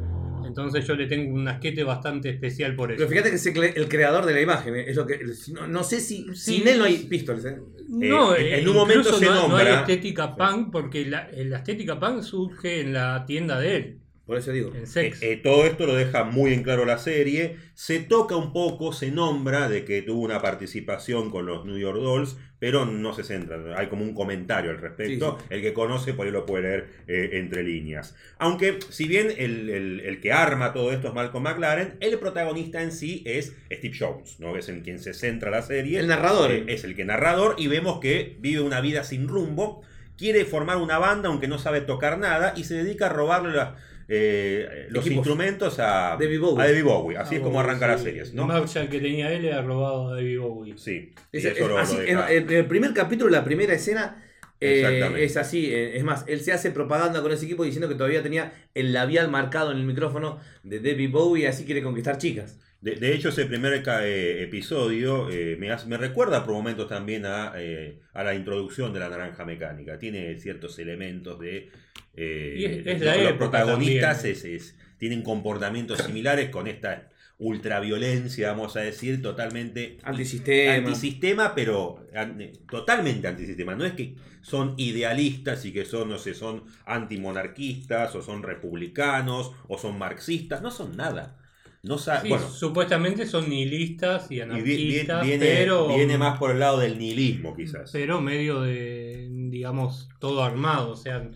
Entonces 0.45 0.85
yo 0.87 0.95
le 0.95 1.07
tengo 1.07 1.33
un 1.33 1.47
asquete 1.47 1.83
bastante 1.83 2.29
especial 2.29 2.75
por 2.75 2.91
eso. 2.91 2.97
Pero 2.97 3.09
fíjate 3.09 3.29
que 3.29 3.35
es 3.35 3.45
el, 3.45 3.87
creador 3.87 4.25
de 4.25 4.33
la 4.33 4.41
imagen, 4.41 4.75
¿eh? 4.75 4.85
es 4.87 4.95
lo 4.95 5.05
que 5.05 5.19
no, 5.53 5.67
no 5.67 5.83
sé 5.83 5.99
si 5.99 6.25
Sí. 6.33 6.57
sin 6.59 6.67
él 6.67 6.79
no 6.79 6.85
hay 6.85 6.97
pistols, 6.99 7.45
¿eh? 7.45 7.57
No, 7.89 8.35
Eh, 8.35 8.59
en 8.59 8.67
un 8.67 8.75
momento 8.75 9.13
se 9.13 9.25
no, 9.25 9.47
no 9.49 9.57
hay 9.57 9.65
nombra- 9.67 9.79
estética 9.81 10.35
punk 10.35 10.71
porque 10.71 11.05
la, 11.05 11.29
la 11.35 11.57
estética 11.57 11.99
punk 11.99 12.21
surge 12.21 12.81
en 12.81 12.93
la 12.93 13.25
tienda 13.25 13.59
de 13.59 13.75
él, 13.75 13.97
Por 14.25 14.37
eso 14.37 14.51
digo. 14.53 14.71
Eh, 14.73 14.85
eh, 15.21 15.35
todo 15.43 15.65
esto 15.65 15.85
lo 15.85 15.95
deja 15.95 16.23
muy 16.23 16.53
en 16.53 16.63
claro 16.63 16.85
la 16.85 16.97
serie. 16.97 17.57
Se 17.73 17.99
toca 17.99 18.37
un 18.37 18.53
poco, 18.53 18.93
se 18.93 19.11
nombra 19.11 19.67
de 19.67 19.83
que 19.83 20.01
tuvo 20.01 20.21
una 20.21 20.41
participación 20.41 21.29
con 21.29 21.45
los 21.45 21.65
New 21.65 21.77
York 21.77 21.97
Dolls, 21.99 22.37
pero 22.57 22.85
no 22.85 23.13
se 23.13 23.25
centra. 23.25 23.61
Hay 23.77 23.87
como 23.87 24.03
un 24.05 24.13
comentario 24.13 24.71
al 24.71 24.77
respecto. 24.79 25.37
Sí, 25.41 25.45
El 25.49 25.61
que 25.61 25.73
conoce 25.73 26.13
por 26.13 26.25
ahí 26.25 26.31
lo 26.31 26.45
puede 26.45 26.63
leer 26.63 26.89
eh, 27.07 27.29
entre 27.33 27.63
líneas. 27.63 28.15
Aunque, 28.37 28.79
si 28.87 29.09
bien 29.09 29.27
el, 29.37 29.69
el- 29.69 29.99
el 29.99 30.21
que 30.21 30.31
arma 30.31 30.71
todo 30.71 30.93
esto 30.93 31.09
es 31.09 31.13
Malcolm 31.13 31.43
McLaren, 31.43 31.95
el 31.99 32.17
protagonista 32.17 32.81
en 32.81 32.93
sí 32.93 33.23
es 33.25 33.53
Steve 33.69 33.93
Jones, 33.99 34.39
¿no? 34.39 34.55
Es 34.55 34.69
en 34.69 34.79
quien 34.83 34.99
se 34.99 35.13
centra 35.13 35.51
la 35.51 35.61
serie. 35.63 35.99
El 35.99 36.07
narrador. 36.07 36.49
Eh, 36.53 36.63
es 36.69 36.85
el 36.85 36.95
que 36.95 37.03
narrador 37.03 37.55
y 37.57 37.67
vemos 37.67 37.99
que 37.99 38.37
vive 38.39 38.61
una 38.61 38.79
vida 38.79 39.03
sin 39.03 39.27
rumbo. 39.27 39.81
Quiere 40.17 40.45
formar 40.45 40.77
una 40.77 40.97
banda 40.99 41.27
aunque 41.27 41.49
no 41.49 41.59
sabe 41.59 41.81
tocar 41.81 42.17
nada 42.19 42.53
y 42.55 42.63
se 42.63 42.75
dedica 42.75 43.07
a 43.07 43.09
robarle 43.09 43.51
las- 43.57 43.73
eh, 44.07 44.87
los 44.89 45.05
Equipos. 45.05 45.17
instrumentos 45.25 45.79
a 45.79 46.17
David 46.19 46.39
Bowie. 46.39 46.63
a 46.63 46.67
David 46.67 46.83
Bowie. 46.83 47.17
Así 47.17 47.35
Ah, 47.35 47.37
es 47.37 47.43
como 47.43 47.59
arranca 47.59 47.87
las 47.87 47.99
sí. 48.01 48.05
series, 48.07 48.29
El 48.29 48.35
¿no? 48.35 48.45
Marshall 48.47 48.89
que 48.89 48.99
tenía 48.99 49.31
él 49.31 49.43
le 49.43 49.53
ha 49.53 49.61
robado 49.61 50.09
a 50.09 50.15
David 50.15 50.39
Bowie. 50.39 50.73
Sí. 50.77 51.13
Es- 51.31 51.43
y 51.43 51.47
eso 51.47 51.55
es 51.55 51.59
lo- 51.61 51.67
lo 51.69 51.77
así, 51.79 51.97
deja- 51.97 52.31
en, 52.31 52.43
en 52.49 52.57
el 52.57 52.65
primer 52.65 52.93
capítulo, 52.93 53.29
la 53.29 53.43
primera 53.43 53.73
escena, 53.73 54.23
eh, 54.61 55.15
es 55.19 55.35
así. 55.37 55.73
eh, 55.73 55.97
es 55.97 56.03
más, 56.03 56.23
él 56.27 56.39
se 56.41 56.53
hace 56.53 56.71
propaganda 56.71 57.21
con 57.21 57.31
ese 57.31 57.45
equipo 57.45 57.63
diciendo 57.63 57.89
que 57.89 57.95
todavía 57.95 58.23
tenía 58.23 58.53
el 58.73 58.93
labial 58.93 59.29
marcado 59.29 59.71
en 59.71 59.77
el 59.77 59.85
micrófono 59.85 60.39
de 60.63 60.79
David 60.79 61.11
Bowie, 61.11 61.47
así 61.47 61.65
quiere 61.65 61.81
conquistar 61.83 62.17
chicas. 62.17 62.59
De, 62.83 62.95
de 62.97 63.13
hecho, 63.15 63.29
ese 63.29 63.45
primer 63.45 63.81
eh, 64.01 64.43
episodio 64.43 65.29
eh, 65.29 65.55
me, 65.57 65.71
hace- 65.71 65.87
me 65.87 65.95
recuerda 65.97 66.43
por 66.43 66.53
momentos 66.53 66.89
también 66.89 67.25
a, 67.25 67.53
eh, 67.55 67.99
a 68.13 68.23
la 68.23 68.35
introducción 68.35 68.91
de 68.93 68.99
la 68.99 69.07
naranja 69.09 69.45
mecánica. 69.45 69.97
Tiene 69.97 70.37
ciertos 70.37 70.77
elementos 70.79 71.39
de... 71.39 71.69
eh, 72.15 72.55
Y 72.57 72.65
es- 72.65 72.85
es 72.87 72.99
lo- 72.99 73.05
la 73.05 73.15
los 73.15 73.25
época 73.31 73.37
protagonistas 73.51 74.25
es- 74.25 74.43
es- 74.43 74.75
tienen 74.97 75.21
comportamientos 75.21 75.99
similares 75.99 76.49
con 76.49 76.67
esta 76.67 77.09
ultraviolencia, 77.39 78.49
vamos 78.51 78.75
a 78.75 78.81
decir, 78.81 79.21
totalmente 79.21 79.97
Antisistema. 80.03 80.73
antisistema, 80.75 81.55
pero 81.55 82.05
an- 82.13 82.39
eh, 82.41 82.51
totalmente 82.69 83.27
antisistema. 83.27 83.75
No 83.75 83.85
es 83.85 83.93
que 83.93 84.15
son 84.41 84.73
idealistas 84.77 85.63
y 85.65 85.71
que 85.71 85.85
son, 85.85 86.09
no 86.09 86.17
sé, 86.17 86.33
son 86.33 86.63
antimonarquistas 86.85 88.13
o 88.15 88.21
son 88.21 88.43
republicanos 88.43 89.53
o 89.67 89.77
son 89.77 89.97
marxistas. 89.97 90.61
No 90.61 90.69
son 90.71 90.97
nada. 90.97 91.37
No 91.83 91.97
Sí, 91.97 92.11
bueno, 92.29 92.49
supuestamente 92.49 93.25
son 93.25 93.49
nihilistas 93.49 94.31
y 94.31 94.39
anarquistas, 94.39 95.25
viene, 95.25 95.45
pero, 95.45 95.89
viene 95.89 96.17
más 96.17 96.39
por 96.39 96.51
el 96.51 96.59
lado 96.59 96.79
del 96.79 96.97
nihilismo, 96.97 97.53
quizás. 97.53 97.91
pero 97.91 98.21
medio 98.21 98.61
de, 98.61 99.27
digamos, 99.49 100.07
todo 100.19 100.43
armado. 100.43 100.91
O 100.91 100.95
sea, 100.95 101.29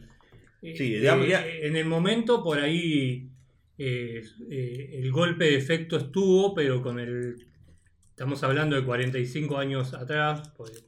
Sí, 0.61 0.95
eh, 0.95 0.99
digamos, 0.99 1.25
eh, 1.25 1.29
ya- 1.29 1.45
en 1.45 1.75
el 1.75 1.85
momento 1.85 2.43
por 2.43 2.59
ahí 2.59 3.29
eh, 3.77 4.23
eh, 4.49 4.89
el 4.93 5.11
golpe 5.11 5.45
de 5.45 5.57
efecto 5.57 5.97
estuvo, 5.97 6.55
pero 6.55 6.81
con 6.81 6.99
el... 6.99 7.35
Estamos 8.09 8.41
hablando 8.43 8.75
de 8.77 8.83
45 8.85 9.57
años 9.57 9.93
atrás, 9.93 10.51
pues, 10.55 10.85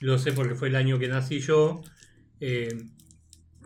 lo 0.00 0.18
sé 0.18 0.32
porque 0.32 0.54
fue 0.56 0.68
el 0.68 0.76
año 0.76 0.98
que 0.98 1.08
nací 1.08 1.38
yo. 1.38 1.82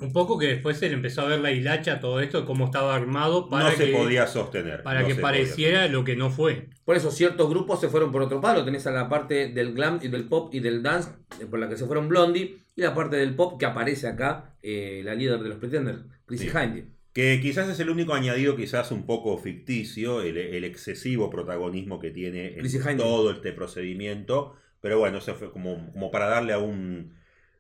Un 0.01 0.13
poco 0.13 0.39
que 0.39 0.47
después 0.47 0.79
se 0.79 0.89
le 0.89 0.95
empezó 0.95 1.23
a 1.23 1.27
ver 1.27 1.41
la 1.41 1.53
hilacha 1.53 2.01
todo 2.01 2.21
esto, 2.21 2.45
cómo 2.45 2.67
estaba 2.67 2.95
armado 2.95 3.49
para 3.49 3.71
no 3.71 3.77
se 3.77 3.87
que, 3.87 3.93
podía 3.93 4.27
sostener. 4.27 4.83
para 4.83 5.03
no 5.03 5.07
que 5.07 5.15
se 5.15 5.21
pareciera 5.21 5.87
lo 5.89 6.05
que 6.05 6.17
no 6.17 6.31
fue. 6.31 6.69
Por 6.85 6.97
eso 6.97 7.11
ciertos 7.11 7.49
grupos 7.49 7.81
se 7.81 7.89
fueron 7.89 8.11
por 8.11 8.23
otro 8.23 8.41
palo. 8.41 8.65
Tenés 8.65 8.87
a 8.87 8.91
la 8.91 9.09
parte 9.09 9.49
del 9.49 9.75
glam 9.75 10.01
y 10.03 10.09
del 10.09 10.25
pop 10.25 10.53
y 10.55 10.61
del 10.61 10.83
dance, 10.83 11.11
eh, 11.41 11.47
por 11.47 11.59
la 11.59 11.69
que 11.69 11.77
se 11.77 11.87
fueron 11.87 12.09
Blondie, 12.09 12.59
y 12.75 12.83
la 12.83 12.95
parte 12.95 13.17
del 13.17 13.35
pop 13.37 13.59
que 13.59 13.67
aparece 13.67 14.09
acá, 14.09 14.57
eh, 14.63 15.03
la 15.05 15.15
líder 15.15 15.41
de 15.41 15.49
los 15.49 15.59
Pretenders, 15.59 16.01
Chrissy 16.27 16.49
Sí. 16.49 16.57
Hynde. 16.57 16.87
Que 17.13 17.41
quizás 17.43 17.69
es 17.69 17.79
el 17.79 17.91
único 17.91 18.15
añadido, 18.15 18.57
quizás 18.57 18.91
un 18.91 19.05
poco 19.05 19.37
ficticio, 19.37 20.23
el, 20.23 20.39
el 20.39 20.65
excesivo 20.65 21.29
protagonismo 21.29 22.01
que 22.01 22.11
tiene 22.11 22.57
en 22.57 22.97
todo 22.97 23.31
este 23.31 23.53
procedimiento. 23.53 24.57
Pero 24.81 24.99
bueno, 24.99 25.19
eso 25.19 25.35
fue 25.35 25.53
como, 25.53 25.93
como 25.93 26.11
para 26.11 26.27
darle 26.27 26.55
a 26.55 26.59
un, 26.59 27.15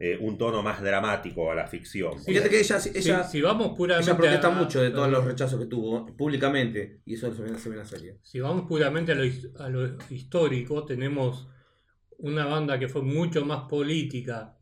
eh, 0.04 0.18
un 0.20 0.36
tono 0.36 0.64
más 0.64 0.82
dramático 0.82 1.50
a 1.52 1.54
la 1.54 1.66
ficción. 1.68 2.18
Sí, 2.18 2.32
Fíjate 2.32 2.50
que 2.50 2.58
ella, 2.58 2.80
Si- 2.80 2.90
ella, 2.92 3.22
si, 3.22 3.40
vamos 3.40 3.76
puramente 3.76 4.10
ella 4.10 4.18
protesta 4.18 4.48
a- 4.48 4.50
mucho 4.50 4.82
de 4.82 4.90
todos 4.90 5.06
a- 5.06 5.10
los 5.10 5.24
rechazos 5.24 5.60
que 5.60 5.66
tuvo 5.66 6.06
públicamente, 6.16 7.02
y 7.04 7.14
eso 7.14 7.32
se 7.32 7.40
ve, 7.42 7.50
en 7.50 7.76
la 7.76 7.84
serie. 7.84 8.18
Si 8.22 8.40
vamos 8.40 8.66
puramente 8.66 9.12
a 9.12 9.14
lo, 9.14 9.22
a 9.60 9.68
lo 9.68 9.96
histórico, 10.10 10.84
tenemos 10.84 11.46
una 12.18 12.46
banda 12.46 12.78
que 12.80 12.88
fue 12.88 13.02
mucho 13.02 13.44
más 13.44 13.68
política 13.68 14.56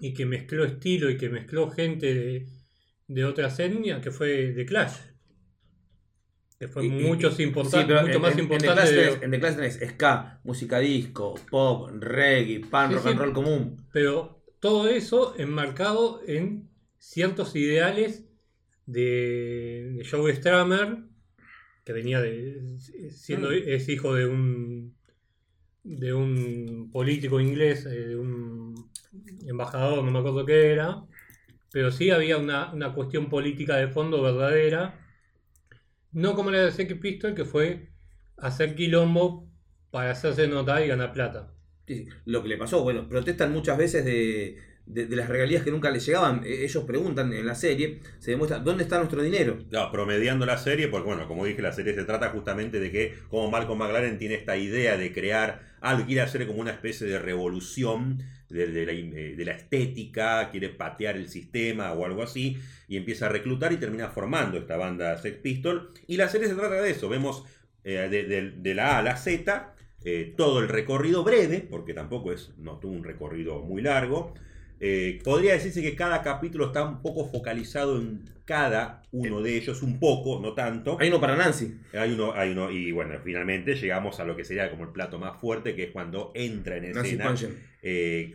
y 0.00 0.14
que 0.14 0.24
mezcló 0.24 0.64
estilo 0.64 1.10
y 1.10 1.18
que 1.18 1.28
mezcló 1.28 1.70
gente 1.70 2.14
de, 2.14 2.46
de 3.08 3.24
otras 3.26 3.58
etnias, 3.60 4.00
que 4.00 4.10
fue 4.10 4.54
The 4.56 4.64
Clash. 4.64 4.96
Que 6.58 6.68
fue 6.68 6.86
Y- 6.86 6.88
muchos 6.90 7.38
y- 7.40 7.42
importan- 7.42 7.80
sí, 7.82 7.86
pero 7.88 8.02
mucho 8.02 8.14
en- 8.16 8.22
más 8.22 8.32
en- 8.34 8.38
importante. 8.40 8.70
En 8.70 8.86
The, 8.86 8.92
Clash 8.92 9.10
tenés, 9.10 9.22
en 9.22 9.30
The 9.32 9.40
Clash 9.40 9.54
tenés 9.56 9.80
ska, 9.94 10.40
música 10.44 10.78
disco, 10.78 11.34
pop, 11.50 11.90
reggae, 11.98 12.60
pan, 12.70 12.88
Sí, 12.90 12.94
rock 12.94 13.02
sí. 13.04 13.08
and 13.10 13.18
roll 13.18 13.32
común. 13.32 13.86
Pero 13.92 14.41
todo 14.62 14.88
eso 14.88 15.34
enmarcado 15.38 16.22
en 16.24 16.70
ciertos 16.96 17.56
ideales 17.56 18.24
de, 18.86 19.92
de 19.96 20.06
Joe 20.08 20.32
Stramer, 20.36 20.98
que 21.84 21.92
venía 21.92 22.20
de. 22.20 22.78
siendo 23.10 23.50
es 23.50 23.88
hijo 23.88 24.14
de 24.14 24.26
un 24.26 24.94
de 25.82 26.14
un 26.14 26.90
político 26.92 27.40
inglés, 27.40 27.86
eh, 27.86 28.06
de 28.06 28.16
un 28.16 28.88
embajador, 29.48 30.04
no 30.04 30.12
me 30.12 30.20
acuerdo 30.20 30.46
qué 30.46 30.70
era, 30.70 31.04
pero 31.72 31.90
sí 31.90 32.10
había 32.10 32.38
una, 32.38 32.72
una 32.72 32.94
cuestión 32.94 33.28
política 33.28 33.76
de 33.78 33.88
fondo 33.88 34.22
verdadera, 34.22 34.94
no 36.12 36.36
como 36.36 36.52
la 36.52 36.60
de 36.60 36.70
Sex 36.70 36.94
Pistol, 37.00 37.34
que 37.34 37.44
fue 37.44 37.90
hacer 38.36 38.76
quilombo 38.76 39.50
para 39.90 40.12
hacerse 40.12 40.46
notar 40.46 40.84
y 40.84 40.86
ganar 40.86 41.12
plata. 41.12 41.52
Lo 42.24 42.42
que 42.42 42.48
le 42.48 42.56
pasó, 42.56 42.82
bueno, 42.82 43.08
protestan 43.08 43.52
muchas 43.52 43.76
veces 43.76 44.04
de, 44.04 44.56
de- 44.86 45.16
las 45.16 45.28
regalías 45.28 45.62
que 45.64 45.70
nunca 45.70 45.90
les 45.90 46.06
llegaban. 46.06 46.42
Eh, 46.44 46.64
Ellos 46.64 46.84
preguntan 46.84 47.32
en 47.32 47.46
la 47.46 47.54
serie, 47.54 48.00
se 48.18 48.30
demuestra, 48.32 48.58
¿dónde 48.60 48.84
está 48.84 48.98
nuestro 48.98 49.22
dinero? 49.22 49.58
Promediando 49.90 50.46
la 50.46 50.58
serie, 50.58 50.88
porque 50.88 51.06
bueno, 51.08 51.26
como 51.28 51.44
dije, 51.44 51.60
la 51.62 51.72
serie 51.72 51.94
se 51.94 52.04
trata 52.04 52.30
justamente 52.30 52.78
de 52.80 52.90
que 52.90 53.14
como 53.28 53.50
Malcolm 53.50 53.78
McLaren 53.78 54.18
tiene 54.18 54.36
esta 54.36 54.56
idea 54.56 54.96
de 54.96 55.12
crear 55.12 55.62
algo, 55.80 56.06
quiere 56.06 56.20
hacer 56.22 56.46
como 56.46 56.60
una 56.60 56.70
especie 56.70 57.06
de 57.06 57.18
revolución 57.18 58.18
de, 58.48 58.86
la, 58.86 58.92
eh, 58.92 59.34
de 59.36 59.44
la 59.44 59.52
estética, 59.52 60.50
quiere 60.50 60.68
patear 60.68 61.16
el 61.16 61.28
sistema 61.28 61.92
o 61.92 62.04
algo 62.06 62.22
así, 62.22 62.58
y 62.88 62.96
empieza 62.96 63.26
a 63.26 63.28
reclutar 63.30 63.72
y 63.72 63.78
termina 63.78 64.08
formando 64.08 64.58
esta 64.58 64.76
banda 64.76 65.16
Sex 65.18 65.38
Pistol. 65.38 65.92
Y 66.06 66.16
la 66.16 66.28
serie 66.28 66.48
se 66.48 66.54
trata 66.54 66.80
de 66.80 66.90
eso, 66.90 67.08
vemos 67.08 67.44
eh, 67.84 68.52
de 68.56 68.74
la 68.74 68.96
A 68.96 68.98
a 68.98 69.02
la 69.02 69.16
Z, 69.16 69.74
eh, 70.04 70.32
todo 70.36 70.60
el 70.60 70.68
recorrido 70.68 71.24
breve, 71.24 71.66
porque 71.68 71.94
tampoco 71.94 72.32
es, 72.32 72.52
no 72.58 72.78
tuvo 72.78 72.92
un 72.92 73.04
recorrido 73.04 73.60
muy 73.60 73.82
largo. 73.82 74.34
Eh, 74.80 75.20
podría 75.22 75.52
decirse 75.52 75.80
que 75.80 75.94
cada 75.94 76.22
capítulo 76.22 76.66
está 76.66 76.84
un 76.84 77.02
poco 77.02 77.28
focalizado 77.30 78.00
en 78.00 78.22
cada 78.44 79.02
uno 79.12 79.40
de 79.40 79.56
ellos, 79.56 79.80
un 79.82 80.00
poco, 80.00 80.40
no 80.40 80.54
tanto. 80.54 80.96
Hay 80.98 81.08
uno 81.08 81.20
para 81.20 81.36
Nancy. 81.36 81.76
Hay 81.92 82.12
uno, 82.12 82.32
hay 82.34 82.50
uno, 82.50 82.68
y 82.70 82.90
bueno, 82.90 83.14
finalmente 83.22 83.76
llegamos 83.76 84.18
a 84.18 84.24
lo 84.24 84.36
que 84.36 84.44
sería 84.44 84.68
como 84.70 84.82
el 84.84 84.90
plato 84.90 85.18
más 85.20 85.40
fuerte, 85.40 85.76
que 85.76 85.84
es 85.84 85.90
cuando 85.92 86.32
entra 86.34 86.76
en 86.78 86.90
Nancy 86.92 87.10
escena 87.10 87.24
Panchen. 87.26 87.56
eh, 87.82 88.32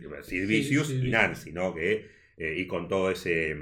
y. 0.90 1.10
Nancy, 1.10 1.52
¿no? 1.52 1.74
Que, 1.74 2.06
eh, 2.38 2.54
y 2.56 2.66
con 2.66 2.88
todo 2.88 3.10
ese 3.10 3.54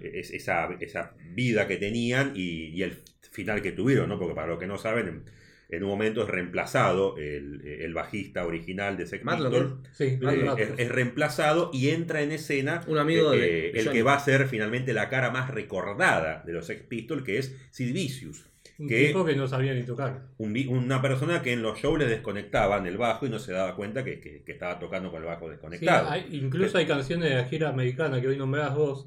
es- 0.00 0.30
esa, 0.30 0.70
esa 0.80 1.12
vida 1.34 1.66
que 1.68 1.76
tenían 1.76 2.32
y, 2.34 2.68
y 2.68 2.82
el 2.82 2.96
final 3.30 3.60
que 3.60 3.72
tuvieron, 3.72 4.08
¿no? 4.08 4.18
Porque 4.18 4.34
para 4.34 4.46
los 4.46 4.58
que 4.58 4.66
no 4.66 4.78
saben, 4.78 5.24
en, 5.68 5.82
un 5.82 5.88
momento 5.90 6.22
es 6.22 6.28
reemplazado 6.28 7.16
el, 7.16 7.60
el 7.66 7.94
bajista 7.94 8.46
original 8.46 8.96
de 8.96 9.06
Sex 9.06 9.24
Pistols, 9.24 9.72
Sí, 9.92 10.04
eh, 10.20 10.74
es, 10.78 10.88
reemplazado 10.88 11.70
y 11.72 11.90
entra 11.90 12.22
en 12.22 12.32
escena 12.32 12.82
Un 12.86 12.98
amigo 12.98 13.32
eh, 13.32 13.38
de- 13.38 13.66
eh, 13.68 13.72
el 13.74 13.90
que 13.90 14.02
va 14.02 14.14
a 14.14 14.20
ser 14.20 14.46
finalmente 14.46 14.92
la 14.92 15.08
cara 15.08 15.30
más 15.30 15.50
recordada 15.50 16.42
de 16.46 16.52
los 16.52 16.66
Sex 16.66 16.82
Pistols, 16.82 17.22
que 17.24 17.38
es 17.38 17.56
Sid 17.70 17.92
Vicious. 17.92 18.44
un 18.78 18.88
que- 18.88 19.06
tipo 19.06 19.24
que 19.24 19.36
no 19.36 19.46
sabía 19.46 19.72
ni 19.72 19.84
tocar. 19.84 20.22
Un 20.38 20.56
una 20.68 21.00
persona 21.00 21.42
que 21.42 21.52
en 21.52 21.62
los 21.62 21.78
shows 21.78 21.98
le 21.98 22.06
desconectaban 22.06 22.86
el 22.86 22.96
bajo 22.98 23.24
y 23.26 23.30
no 23.30 23.38
se 23.38 23.52
daba 23.52 23.76
cuenta 23.76 24.02
que, 24.04 24.20
que- 24.20 24.42
que 24.42 24.52
estaba 24.52 24.78
tocando 24.78 25.10
con 25.12 25.22
el 25.22 25.26
bajo 25.28 25.46
Sí, 25.46 25.50
desconectado. 25.52 26.10
hay- 26.10 26.26
incluso 26.32 26.78
hay 26.78 26.86
canciones 26.86 27.30
de 27.30 27.36
la 27.36 27.44
gira 27.44 27.68
americana 27.68 28.20
que 28.20 28.28
hoy 28.28 28.36
nombrás 28.36 28.74
vos, 28.74 29.06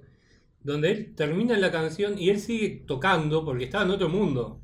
donde 0.63 0.91
él 0.91 1.13
termina 1.15 1.57
la 1.57 1.71
canción 1.71 2.17
y 2.17 2.29
él 2.29 2.39
sigue 2.39 2.83
tocando 2.87 3.43
porque 3.45 3.65
estaba 3.65 3.83
en 3.85 3.91
otro 3.91 4.09
mundo. 4.09 4.61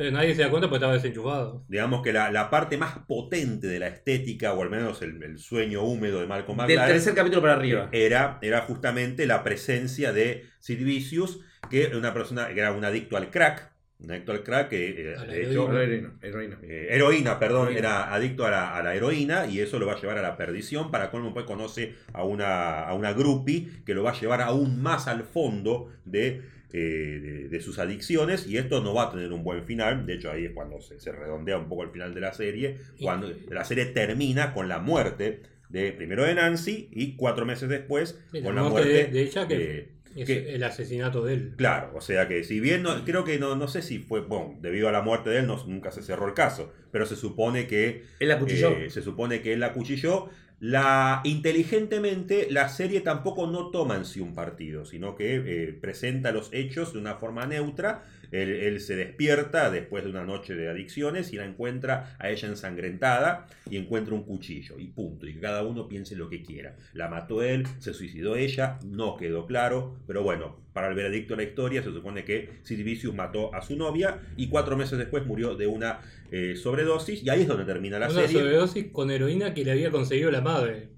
Pero 0.00 0.12
nadie 0.12 0.34
se 0.34 0.40
da 0.40 0.48
cuenta 0.48 0.66
porque 0.66 0.78
estaba 0.78 0.94
desenchufado. 0.94 1.62
Digamos 1.68 2.02
que 2.02 2.14
la, 2.14 2.30
la 2.32 2.48
parte 2.48 2.78
más 2.78 3.00
potente 3.06 3.66
de 3.66 3.78
la 3.78 3.88
estética, 3.88 4.54
o 4.54 4.62
al 4.62 4.70
menos 4.70 5.02
el, 5.02 5.22
el 5.22 5.38
sueño 5.38 5.82
húmedo 5.82 6.20
de 6.20 6.26
Malcolm 6.26 6.56
Del 6.56 6.68
McLaren, 6.68 6.94
tercer 6.94 7.14
capítulo 7.14 7.42
para 7.42 7.52
arriba. 7.54 7.88
era, 7.92 8.38
era 8.40 8.62
justamente 8.62 9.26
la 9.26 9.44
presencia 9.44 10.14
de 10.14 10.46
Sid 10.58 10.82
Vicious, 10.84 11.40
que 11.68 11.84
era 11.84 11.98
una 11.98 12.14
persona 12.14 12.48
que 12.48 12.60
era 12.60 12.72
un 12.72 12.82
adicto 12.82 13.18
al 13.18 13.28
crack, 13.30 13.70
un 13.98 14.10
adicto 14.10 14.32
al 14.32 14.42
crack 14.42 14.70
que, 14.70 15.12
eh, 15.12 15.16
A 15.18 15.26
la 15.26 15.34
de 15.34 15.42
hecho, 15.44 15.70
heroína. 15.70 15.82
Heroína, 15.82 16.18
heroína. 16.22 16.58
eh, 16.62 16.86
heroína, 16.92 17.38
perdón, 17.38 17.68
Heroína. 17.68 17.78
era 17.78 18.14
adicto 18.14 18.46
a 18.46 18.50
la, 18.50 18.74
a 18.76 18.82
la 18.82 18.94
heroína 18.94 19.46
y 19.48 19.60
eso 19.60 19.78
lo 19.78 19.84
va 19.86 19.92
a 19.92 20.00
llevar 20.00 20.16
a 20.16 20.22
la 20.22 20.38
perdición. 20.38 20.90
Para 20.90 21.10
colmo, 21.10 21.34
pues 21.34 21.44
conoce 21.44 21.94
a 22.14 22.24
una, 22.24 22.80
a 22.84 22.94
una 22.94 23.12
groupie 23.12 23.68
que 23.84 23.92
lo 23.94 24.02
va 24.02 24.12
a 24.12 24.18
llevar 24.18 24.40
aún 24.40 24.80
más 24.80 25.08
al 25.08 25.24
fondo 25.24 25.92
de, 26.06 26.42
eh, 26.72 26.78
de, 27.22 27.48
de 27.48 27.60
sus 27.60 27.78
adicciones 27.78 28.46
y 28.46 28.56
esto 28.56 28.80
no 28.82 28.94
va 28.94 29.04
a 29.04 29.10
tener 29.10 29.32
un 29.32 29.42
buen 29.44 29.64
final. 29.64 30.06
De 30.06 30.14
hecho, 30.14 30.30
ahí 30.30 30.44
es 30.46 30.52
cuando 30.52 30.80
se, 30.80 31.00
se 31.00 31.12
redondea 31.12 31.58
un 31.58 31.68
poco 31.68 31.84
el 31.84 31.90
final 31.90 32.14
de 32.14 32.20
la 32.20 32.32
serie, 32.32 32.78
cuando 33.00 33.32
la 33.48 33.64
serie 33.64 33.86
termina 33.86 34.52
con 34.54 34.68
la 34.68 34.78
muerte 34.78 35.42
de 35.68 35.92
primero 35.92 36.24
de 36.24 36.34
Nancy 36.34 36.88
y 36.92 37.14
cuatro 37.16 37.46
meses 37.46 37.68
después 37.68 38.20
con 38.42 38.54
la 38.54 38.62
muerte 38.62 38.70
muerte 38.70 38.88
de- 38.92 39.04
de 39.12 39.22
ella 39.22 39.46
que- 39.48 39.58
de- 39.58 40.00
Es 40.16 40.26
que- 40.26 40.54
el 40.56 40.64
asesinato 40.64 41.24
de 41.24 41.34
él. 41.34 41.52
Claro, 41.56 41.92
o 41.94 42.00
sea 42.00 42.26
que 42.26 42.42
si 42.42 42.58
bien 42.58 42.82
no, 42.82 43.04
creo 43.04 43.22
que 43.22 43.38
no, 43.38 43.54
no 43.54 43.68
sé 43.68 43.80
si 43.80 44.00
fue, 44.00 44.22
bueno, 44.22 44.58
debido 44.60 44.88
a 44.88 44.92
la 44.92 45.02
muerte 45.02 45.30
de 45.30 45.38
él 45.38 45.46
no, 45.46 45.64
nunca 45.68 45.92
se 45.92 46.02
cerró 46.02 46.26
el 46.26 46.34
caso, 46.34 46.72
pero 46.90 47.06
se 47.06 47.16
supone 47.16 47.66
que 47.66 48.04
Él 48.18 48.28
la 48.28 48.38
cuchilló. 48.38 48.70
eh, 48.70 48.90
se 48.90 49.02
supone 49.02 49.40
que 49.42 49.52
él 49.52 49.60
la 49.60 49.72
cuchilló. 49.72 50.28
La, 50.62 51.22
inteligentemente, 51.24 52.48
la 52.50 52.68
serie 52.68 53.00
tampoco 53.00 53.46
no 53.46 53.70
toma 53.70 53.96
en 53.96 54.04
sí 54.04 54.20
un 54.20 54.34
partido, 54.34 54.84
sino 54.84 55.14
que 55.16 55.36
eh, 55.36 55.72
presenta 55.72 56.32
los 56.32 56.50
hechos 56.52 56.92
de 56.92 56.98
una 56.98 57.14
forma 57.14 57.46
neutra. 57.46 58.04
Él, 58.30 58.50
él 58.50 58.80
se 58.80 58.94
despierta 58.94 59.70
después 59.70 60.04
de 60.04 60.10
una 60.10 60.24
noche 60.24 60.54
de 60.54 60.68
adicciones 60.68 61.32
y 61.32 61.36
la 61.36 61.46
encuentra 61.46 62.14
a 62.18 62.28
ella 62.30 62.46
ensangrentada 62.48 63.46
y 63.68 63.76
encuentra 63.78 64.14
un 64.14 64.22
cuchillo 64.24 64.78
y 64.78 64.88
punto. 64.88 65.26
Y 65.26 65.34
que 65.34 65.40
cada 65.40 65.62
uno 65.64 65.88
piense 65.88 66.14
lo 66.14 66.28
que 66.28 66.42
quiera. 66.42 66.76
La 66.92 67.08
mató 67.08 67.42
él, 67.42 67.66
se 67.78 67.94
suicidó 67.94 68.36
ella, 68.36 68.78
no 68.84 69.16
quedó 69.16 69.46
claro, 69.46 69.96
pero 70.06 70.22
bueno, 70.22 70.58
para 70.72 70.88
el 70.88 70.94
veredicto 70.94 71.34
de 71.34 71.44
la 71.44 71.48
historia 71.48 71.82
se 71.82 71.90
supone 71.92 72.24
que 72.24 72.50
Sid 72.62 72.84
Vicious 72.84 73.14
mató 73.14 73.52
a 73.54 73.62
su 73.62 73.76
novia 73.76 74.20
y 74.36 74.48
cuatro 74.48 74.76
meses 74.76 74.98
después 74.98 75.26
murió 75.26 75.56
de 75.56 75.66
una 75.66 76.00
eh, 76.30 76.56
sobredosis 76.56 77.22
y 77.22 77.28
ahí 77.30 77.42
es 77.42 77.48
donde 77.48 77.64
termina 77.64 77.98
la 77.98 78.08
Una 78.08 78.22
serie. 78.22 78.38
sobredosis 78.40 78.92
con 78.92 79.10
heroína 79.10 79.52
que 79.54 79.64
le 79.64 79.72
había 79.72 79.90
conseguido 79.90 80.30
la 80.30 80.40
madre. 80.40 80.90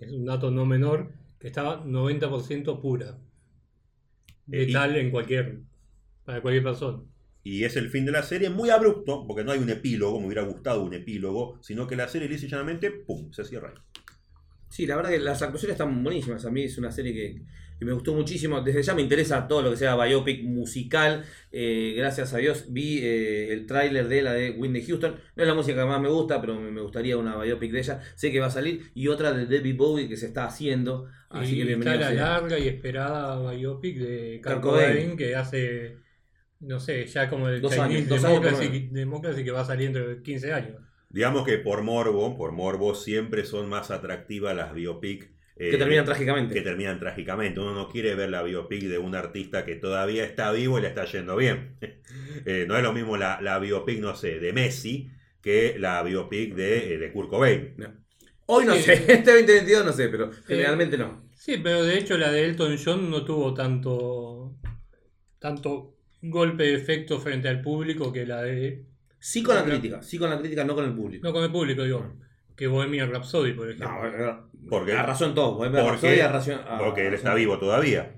Es 0.00 0.10
un 0.12 0.24
dato 0.24 0.50
no 0.50 0.66
menor 0.66 1.12
que 1.38 1.48
estaba 1.48 1.84
90% 1.84 2.80
pura. 2.80 3.18
Eh, 4.50 4.66
Letal 4.66 4.96
en 4.96 5.10
cualquier. 5.10 5.60
para 6.24 6.40
cualquier 6.42 6.64
persona. 6.64 7.02
Y 7.42 7.64
es 7.64 7.76
el 7.76 7.90
fin 7.90 8.06
de 8.06 8.12
la 8.12 8.22
serie, 8.22 8.48
muy 8.48 8.70
abrupto, 8.70 9.26
porque 9.26 9.44
no 9.44 9.52
hay 9.52 9.58
un 9.58 9.68
epílogo, 9.68 10.18
me 10.18 10.26
hubiera 10.26 10.42
gustado 10.44 10.82
un 10.82 10.94
epílogo, 10.94 11.58
sino 11.62 11.86
que 11.86 11.94
la 11.96 12.08
serie 12.08 12.26
lisa 12.28 12.46
y 12.46 12.48
llanamente, 12.48 12.90
¡pum!, 12.90 13.30
se 13.32 13.44
cierra 13.44 13.68
ahí. 13.68 13.74
Sí, 14.74 14.88
la 14.88 14.96
verdad 14.96 15.10
que 15.10 15.20
las 15.20 15.40
actuaciones 15.40 15.74
están 15.74 16.02
buenísimas. 16.02 16.44
A 16.44 16.50
mí 16.50 16.64
es 16.64 16.76
una 16.78 16.90
serie 16.90 17.14
que, 17.14 17.42
que 17.78 17.84
me 17.84 17.92
gustó 17.92 18.12
muchísimo. 18.12 18.60
Desde 18.60 18.82
ya 18.82 18.92
me 18.92 19.02
interesa 19.02 19.46
todo 19.46 19.62
lo 19.62 19.70
que 19.70 19.76
sea 19.76 19.94
biopic 19.94 20.42
musical. 20.42 21.24
Eh, 21.52 21.94
gracias 21.96 22.34
a 22.34 22.38
Dios 22.38 22.72
vi 22.72 22.98
eh, 22.98 23.52
el 23.52 23.66
tráiler 23.66 24.08
de 24.08 24.22
la 24.22 24.32
de 24.32 24.50
Whitney 24.50 24.84
Houston. 24.84 25.14
No 25.36 25.42
es 25.44 25.48
la 25.48 25.54
música 25.54 25.80
que 25.80 25.86
más 25.86 26.00
me 26.00 26.08
gusta, 26.08 26.40
pero 26.40 26.58
me, 26.58 26.80
gustaría 26.80 27.16
una 27.16 27.40
biopic 27.40 27.70
de 27.70 27.78
ella. 27.78 28.00
Sé 28.16 28.32
que 28.32 28.40
va 28.40 28.46
a 28.46 28.50
salir. 28.50 28.90
Y 28.94 29.06
otra 29.06 29.32
de 29.32 29.46
Debbie 29.46 29.74
Bowie 29.74 30.08
que 30.08 30.16
se 30.16 30.26
está 30.26 30.46
haciendo. 30.46 31.06
Así 31.28 31.54
y 31.54 31.64
que 31.64 31.72
está 31.74 31.94
la 31.94 32.08
sea. 32.08 32.24
larga 32.40 32.58
y 32.58 32.66
esperada 32.66 33.52
biopic 33.52 33.96
de 33.96 34.40
Kurt 34.42 34.60
Cobain. 34.60 35.16
Que 35.16 35.36
hace, 35.36 35.98
no 36.58 36.80
sé, 36.80 37.06
ya 37.06 37.30
como 37.30 37.48
el 37.48 37.60
Dos 37.60 37.78
años, 37.78 38.08
dos 38.08 38.24
años 38.24 38.42
Democracy, 38.42 38.88
Democracy 38.90 39.44
que 39.44 39.52
va 39.52 39.60
a 39.60 39.64
salir 39.64 39.92
dentro 39.92 40.08
de 40.08 40.20
15 40.20 40.52
años. 40.52 40.80
Digamos 41.14 41.44
que 41.44 41.58
por 41.58 41.82
morbo, 41.82 42.36
por 42.36 42.50
morbo, 42.52 42.94
siempre 42.94 43.44
son 43.44 43.68
más 43.68 43.90
atractivas 43.92 44.54
las 44.56 44.74
biopic. 44.74 45.30
eh, 45.56 45.70
Que 45.70 45.78
terminan 45.78 46.04
trágicamente. 46.04 46.52
que 46.54 46.60
terminan 46.62 46.98
trágicamente. 46.98 47.60
Uno 47.60 47.72
no 47.72 47.88
quiere 47.88 48.16
ver 48.16 48.30
la 48.30 48.42
biopic 48.42 48.82
de 48.82 48.98
un 48.98 49.14
artista 49.14 49.64
que 49.64 49.76
todavía 49.76 50.24
está 50.24 50.50
vivo 50.50 50.78
y 50.78 50.82
le 50.82 50.88
está 50.88 51.04
yendo 51.04 51.36
bien. 51.36 51.76
Eh, 52.46 52.64
no 52.68 52.76
es 52.76 52.82
lo 52.82 52.92
mismo 52.92 53.16
la, 53.16 53.40
la 53.40 53.58
biopic, 53.60 54.00
no 54.00 54.14
sé, 54.16 54.40
de 54.40 54.52
Messi 54.52 55.08
que 55.40 55.76
la 55.78 56.02
biopic 56.02 56.54
de, 56.54 56.94
eh, 56.94 56.98
de 56.98 57.12
Kurt 57.12 57.30
Cobain. 57.30 57.74
Hoy 58.46 58.64
no 58.66 58.74
Sí. 58.74 58.82
sé, 58.82 58.92
este 59.12 59.32
2022 59.32 59.84
no 59.86 59.92
sé, 59.92 60.08
pero 60.08 60.30
generalmente 60.46 60.98
no. 60.98 61.22
Sí, 61.34 61.58
pero 61.62 61.84
de 61.84 61.96
hecho 61.96 62.18
la 62.18 62.30
de 62.32 62.44
Elton 62.44 62.76
John 62.84 63.08
no 63.08 63.24
tuvo 63.24 63.54
tanto, 63.54 64.56
tanto 65.38 65.96
golpe 66.22 66.64
de 66.64 66.74
efecto 66.74 67.20
frente 67.20 67.48
al 67.48 67.62
público 67.62 68.12
que 68.12 68.26
la 68.26 68.42
de... 68.42 68.84
Sí 69.26 69.42
con 69.42 69.54
la 69.54 69.64
crítica, 69.64 70.02
sí 70.02 70.18
con 70.18 70.28
la 70.28 70.38
crítica, 70.38 70.64
no 70.64 70.74
con 70.74 70.84
el 70.84 70.92
público. 70.92 71.26
No 71.26 71.32
con 71.32 71.42
el 71.44 71.50
público, 71.50 71.82
digo. 71.82 72.12
Que 72.54 72.66
Bohemian 72.66 73.10
Rhapsody, 73.10 73.54
por 73.54 73.70
ejemplo. 73.70 73.88
No, 73.90 74.10
no, 74.26 74.50
¿Por 74.68 74.84
qué? 74.84 74.92
arrasó 74.92 75.24
en 75.24 75.34
todo. 75.34 75.54
Bohemian 75.54 75.82
Porque, 75.82 76.08
Rhapsody 76.08 76.20
arrasó- 76.20 76.60
ah, 76.68 76.76
porque 76.78 77.06
él 77.06 77.14
está 77.14 77.32
vivo 77.34 77.58
todavía. 77.58 78.16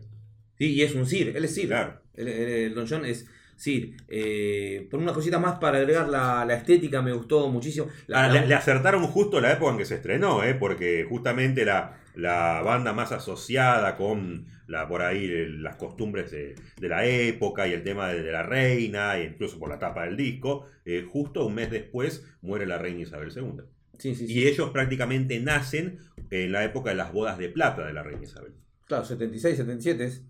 Sí, 0.58 0.72
y 0.74 0.82
es 0.82 0.96
un 0.96 1.06
Sir, 1.06 1.32
él 1.36 1.44
es 1.44 1.54
Sir. 1.54 1.68
Claro. 1.68 2.00
El, 2.14 2.26
el- 2.26 2.48
el 2.48 2.74
Don 2.74 2.88
John 2.88 3.04
es 3.04 3.28
Sir. 3.54 3.94
Eh, 4.08 4.88
por 4.90 4.98
una 4.98 5.12
cosita 5.12 5.38
más 5.38 5.60
para 5.60 5.78
agregar 5.78 6.08
la, 6.08 6.44
la 6.44 6.54
estética, 6.54 7.00
me 7.02 7.12
gustó 7.12 7.48
muchísimo. 7.50 7.86
La- 8.08 8.24
Ah, 8.24 8.28
la- 8.28 8.40
le, 8.40 8.48
le 8.48 8.54
acertaron 8.56 9.06
justo 9.06 9.40
la 9.40 9.52
época 9.52 9.70
en 9.70 9.78
que 9.78 9.84
se 9.84 9.94
estrenó, 9.94 10.42
¿eh? 10.42 10.54
porque 10.54 11.06
justamente 11.08 11.64
la, 11.64 12.00
la 12.16 12.62
banda 12.62 12.92
más 12.92 13.12
asociada 13.12 13.96
con 13.96 14.46
la, 14.66 14.88
por 14.88 15.02
ahí 15.02 15.28
las 15.58 15.76
costumbres 15.76 16.30
de, 16.30 16.54
de 16.80 16.88
la 16.88 17.06
época 17.06 17.68
y 17.68 17.72
el 17.72 17.84
tema 17.84 18.08
de, 18.08 18.22
de 18.22 18.32
la 18.32 18.42
reina, 18.42 19.16
e 19.18 19.24
incluso 19.24 19.58
por 19.58 19.68
la 19.68 19.78
tapa 19.78 20.04
del 20.04 20.16
disco, 20.16 20.66
eh, 20.84 21.06
justo 21.08 21.46
un 21.46 21.54
mes 21.54 21.70
después 21.70 22.24
muere 22.40 22.66
la 22.66 22.78
reina 22.78 23.02
Isabel 23.02 23.30
II. 23.34 23.62
sí, 23.98 24.14
sí, 24.14 24.26
sí. 24.26 24.32
Y 24.32 24.46
ellos 24.48 24.70
prácticamente 24.70 25.38
nacen 25.40 25.98
en 26.30 26.52
la 26.52 26.64
época 26.64 26.90
de 26.90 26.96
las 26.96 27.12
bodas 27.12 27.38
de 27.38 27.50
plata 27.50 27.86
de 27.86 27.92
la 27.92 28.02
reina 28.02 28.24
Isabel. 28.24 28.52
Claro, 28.86 29.04
76, 29.04 29.56
77 29.56 30.04
es. 30.04 30.22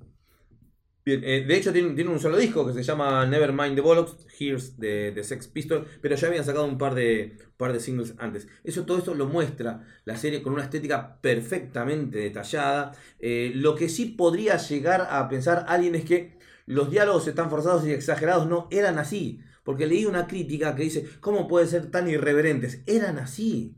Bien, 1.07 1.23
eh, 1.25 1.45
de 1.47 1.57
hecho 1.57 1.73
tiene, 1.73 1.95
tiene 1.95 2.11
un 2.11 2.19
solo 2.19 2.37
disco 2.37 2.67
que 2.67 2.73
se 2.73 2.83
llama 2.83 3.25
Nevermind 3.27 3.77
the 3.77 3.81
Bollocks, 3.81 4.27
Here's 4.41 4.77
de, 4.77 5.13
de 5.13 5.23
Sex 5.23 5.47
Pistols, 5.47 5.87
pero 6.03 6.17
ya 6.17 6.27
habían 6.27 6.45
sacado 6.45 6.65
un 6.67 6.79
par 6.79 6.97
de, 6.97 7.37
par 7.57 7.73
de 7.73 7.79
singles 7.79 8.15
antes. 8.19 8.49
Eso, 8.65 8.85
todo 8.85 8.99
esto 8.99 9.15
lo 9.15 9.27
muestra 9.27 9.87
la 10.05 10.17
serie 10.17 10.43
con 10.43 10.53
una 10.55 10.65
estética 10.65 11.21
perfectamente 11.21 12.19
detallada. 12.19 12.91
Eh, 13.21 13.53
lo 13.55 13.77
que 13.77 13.89
sí 13.89 14.07
podría 14.07 14.57
llegar 14.57 15.07
a 15.09 15.29
pensar 15.29 15.65
alguien 15.69 15.95
es 15.95 16.05
que 16.05 16.39
los 16.67 16.91
diálogos 16.91 17.29
están 17.29 17.51
forzados 17.51 17.87
y 17.87 17.93
exagerados, 17.93 18.49
no 18.49 18.67
eran 18.73 18.99
así. 18.99 19.39
Porque 19.63 19.87
leí 19.87 20.07
una 20.07 20.27
crítica 20.27 20.75
que 20.75 20.83
dice, 20.83 21.07
¿cómo 21.21 21.47
pueden 21.47 21.69
ser 21.69 21.89
tan 21.89 22.09
irreverentes? 22.11 22.83
Eran 22.87 23.19
así. 23.19 23.77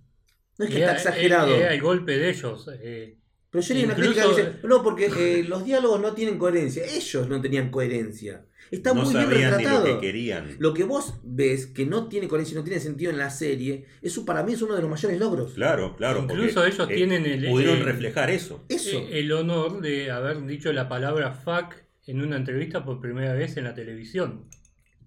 No 0.56 0.64
es 0.64 0.70
que 0.70 0.78
está 0.78 0.92
era- 0.92 0.99
exagerado. 0.99 1.54
era 1.54 1.75
el 1.75 1.82
golpe 1.82 2.16
de 2.16 2.30
ellos. 2.30 2.70
eh, 2.80 3.18
Pero 3.58 3.68
yo 3.68 3.74
leí 3.74 3.84
una 3.84 3.92
Incluso- 3.94 4.12
crítica 4.12 4.34
que 4.34 4.42
dice, 4.52 4.66
no, 4.66 4.82
porque 4.82 5.06
eh, 5.16 5.44
los 5.44 5.64
diálogos 5.64 6.00
no 6.00 6.12
tienen 6.14 6.38
coherencia. 6.38 6.84
Ellos 6.86 7.28
no 7.28 7.40
tenían 7.40 7.70
coherencia. 7.70 8.44
Está 8.70 8.92
no 8.92 9.02
muy 9.02 9.14
bien 9.14 9.28
ni 9.30 9.34
lo 9.36 9.40
retratado. 9.56 9.84
que 9.84 9.98
querían. 10.06 10.56
Lo 10.58 10.74
que 10.74 10.84
vos 10.84 11.14
ves 11.22 11.66
que 11.68 11.86
no 11.86 12.08
tiene 12.08 12.28
coherencia, 12.28 12.54
no 12.56 12.64
tiene 12.64 12.80
sentido 12.80 13.10
en 13.10 13.16
la 13.16 13.30
serie, 13.30 13.86
eso 14.02 14.26
para 14.26 14.42
mí 14.42 14.52
es 14.52 14.60
uno 14.60 14.74
de 14.76 14.82
los 14.82 14.90
mayores 14.90 15.18
logros. 15.18 15.54
Claro, 15.54 15.96
claro. 15.96 16.20
Incluso 16.24 16.64
ellos 16.66 16.86
eh, 16.90 16.94
tienen 16.94 17.24
el- 17.24 17.46
Pudieron 17.48 17.78
el- 17.78 17.84
reflejar 17.84 18.28
eso. 18.30 18.64
Eso. 18.68 18.98
eh, 18.98 19.20
el 19.20 19.32
honor 19.32 19.80
de 19.80 20.10
haber 20.10 20.44
dicho 20.46 20.70
la 20.72 20.86
palabra 20.88 21.32
fuck 21.32 21.74
en 22.06 22.20
una 22.20 22.36
entrevista 22.36 22.84
por 22.84 23.00
primera 23.00 23.32
vez 23.32 23.56
en 23.56 23.64
la 23.64 23.74
televisión. 23.74 24.44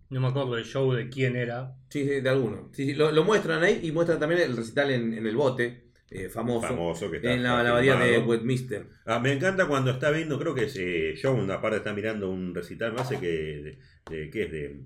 No 0.09 0.19
me 0.21 0.27
acuerdo 0.27 0.57
el 0.57 0.65
show 0.65 0.91
de 0.93 1.07
quién 1.09 1.35
era. 1.35 1.75
Sí, 1.89 2.03
sí, 2.03 2.19
de 2.19 2.29
alguno. 2.29 2.69
Sí, 2.73 2.85
sí, 2.85 2.93
lo, 2.95 3.11
lo 3.11 3.23
muestran 3.23 3.63
ahí 3.63 3.79
y 3.83 3.91
muestran 3.91 4.19
también 4.19 4.41
el 4.41 4.57
recital 4.57 4.89
en, 4.91 5.13
en 5.13 5.25
el 5.27 5.35
bote, 5.35 5.90
eh, 6.11 6.29
famoso, 6.29 6.67
Famoso 6.67 7.09
que 7.09 7.17
está. 7.17 7.33
en 7.33 7.41
la, 7.43 7.63
la 7.63 7.69
abadía 7.71 7.95
de. 7.95 8.19
Westminster. 8.19 8.85
Ah, 9.05 9.19
me 9.19 9.31
encanta 9.31 9.67
cuando 9.67 9.91
está 9.91 10.11
viendo, 10.11 10.37
creo 10.37 10.53
que 10.53 10.65
es 10.65 10.75
eh, 10.77 11.15
John, 11.21 11.39
una 11.39 11.61
parte 11.61 11.77
está 11.77 11.93
mirando 11.93 12.29
un 12.29 12.53
recital, 12.53 12.93
hace 12.97 13.17
que. 13.19 13.27
De, 13.29 13.79
de- 14.15 14.29
¿Qué 14.29 14.43
es? 14.43 14.51
De. 14.51 14.81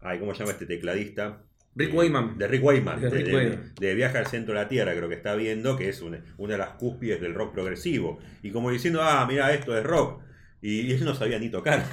Ay, 0.00 0.18
¿cómo 0.20 0.32
se 0.34 0.40
llama 0.40 0.52
este 0.52 0.66
tecladista? 0.66 1.42
Rick 1.74 1.92
Wayman. 1.94 2.38
De 2.38 2.46
Rick 2.48 2.64
Wayman. 2.64 3.00
De 3.00 3.10
De, 3.10 3.16
Rick 3.16 3.26
de- 3.26 3.34
Wayman. 3.34 3.74
de 3.78 3.94
Viaje 3.94 4.18
al 4.18 4.26
Centro 4.26 4.54
de 4.54 4.60
la 4.60 4.68
Tierra, 4.68 4.94
creo 4.94 5.08
que 5.08 5.14
está 5.16 5.34
viendo, 5.34 5.76
que 5.76 5.88
es 5.90 6.00
una, 6.00 6.22
una 6.38 6.52
de 6.54 6.58
las 6.58 6.70
cúspides 6.70 7.20
del 7.20 7.34
rock 7.34 7.52
progresivo. 7.52 8.18
Y 8.42 8.50
como 8.50 8.70
diciendo, 8.70 9.02
ah, 9.02 9.26
mira, 9.28 9.52
esto 9.52 9.76
es 9.76 9.84
rock. 9.84 10.22
Y, 10.62 10.82
y 10.82 10.92
él 10.92 11.04
no 11.04 11.14
sabía 11.14 11.38
ni 11.38 11.50
tocar. 11.50 11.84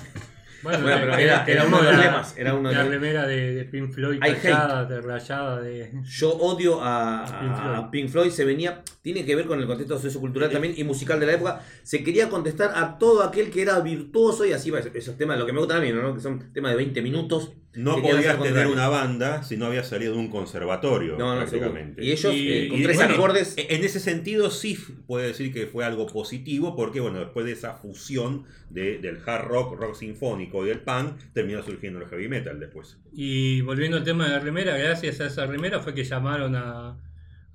Bueno, 0.63 0.81
Bueno, 0.83 0.97
pero 1.01 1.17
era- 1.17 1.45
era 1.45 1.65
uno 1.65 1.77
de 1.81 1.91
los 1.91 1.97
lemas, 1.99 2.33
era 2.37 2.55
uno 2.55 2.69
de 2.69 2.75
la 2.75 2.83
remera 2.85 3.27
de, 3.27 3.53
de 3.55 3.63
Pink 3.65 3.91
Floyd 3.91 4.19
tachada, 4.19 4.85
de 4.85 5.01
rayada 5.01 5.61
de. 5.61 5.91
Yo 6.05 6.31
odio 6.31 6.79
a, 6.81 7.25
Pink 7.39 7.51
a 7.51 7.55
Floyd. 7.61 7.89
Pink 7.91 8.09
Floyd, 8.09 8.31
se 8.31 8.45
venía, 8.45 8.81
tiene 9.01 9.25
que 9.25 9.35
ver 9.35 9.45
con 9.45 9.59
el 9.59 9.67
contexto 9.67 9.99
sociocultural 9.99 10.49
también 10.49 10.73
y 10.77 10.83
musical 10.83 11.19
de 11.19 11.25
la 11.25 11.33
época. 11.33 11.61
Se 11.83 12.03
quería 12.03 12.29
contestar 12.29 12.71
a 12.75 12.97
todo 12.97 13.23
aquel 13.23 13.49
que 13.51 13.61
era 13.61 13.79
virtuoso 13.81 14.45
y 14.45 14.53
así 14.53 14.71
va. 14.71 14.79
Esos 14.79 15.17
temas, 15.17 15.37
lo 15.37 15.45
que 15.45 15.53
me 15.53 15.59
gusta 15.59 15.77
a 15.77 15.79
mí, 15.81 15.91
¿no? 15.91 16.13
que 16.13 16.21
son 16.21 16.51
temas 16.53 16.71
de 16.71 16.77
20 16.77 17.01
minutos. 17.01 17.51
No 17.75 18.01
podías 18.01 18.39
tener 18.41 18.67
una 18.67 18.87
banda 18.87 19.41
si 19.43 19.57
no 19.57 19.65
había 19.65 19.83
salido 19.83 20.13
de 20.13 20.19
un 20.19 20.29
conservatorio, 20.29 21.17
No, 21.17 21.33
no, 21.35 21.47
seguro. 21.47 21.71
prácticamente. 21.71 22.03
Y 22.05 22.11
ellos, 22.11 22.33
Y- 22.35 22.51
eh, 22.51 22.67
con 22.69 22.79
y 22.79 22.83
tres 22.83 22.95
bueno, 22.97 23.13
acordes. 23.15 23.55
En 23.57 23.83
ese 23.83 23.99
sentido 23.99 24.51
sí 24.51 24.77
puede 25.07 25.27
decir 25.27 25.51
que 25.51 25.65
fue 25.65 25.83
algo 25.83 26.05
positivo 26.05 26.75
porque 26.75 26.99
bueno, 26.99 27.19
después 27.19 27.45
de 27.47 27.53
esa 27.53 27.73
fusión 27.73 28.45
de- 28.69 28.99
del 28.99 29.17
hard 29.25 29.47
rock, 29.47 29.79
rock 29.79 29.95
sinfónico 29.95 30.63
y 30.65 30.69
del 30.69 30.81
punk, 30.81 31.17
terminó 31.33 31.63
surgiendo 31.63 31.99
el 31.99 32.07
heavy 32.07 32.27
metal 32.27 32.59
después. 32.59 32.99
Y 33.11 33.61
volviendo 33.61 33.97
al 33.97 34.03
tema 34.03 34.25
de 34.25 34.31
la 34.31 34.39
remera, 34.39 34.77
gracias 34.77 35.19
a 35.19 35.25
esa 35.25 35.45
remera 35.47 35.79
fue 35.79 35.93
que 35.95 36.03
llamaron 36.03 36.55
a, 36.55 36.97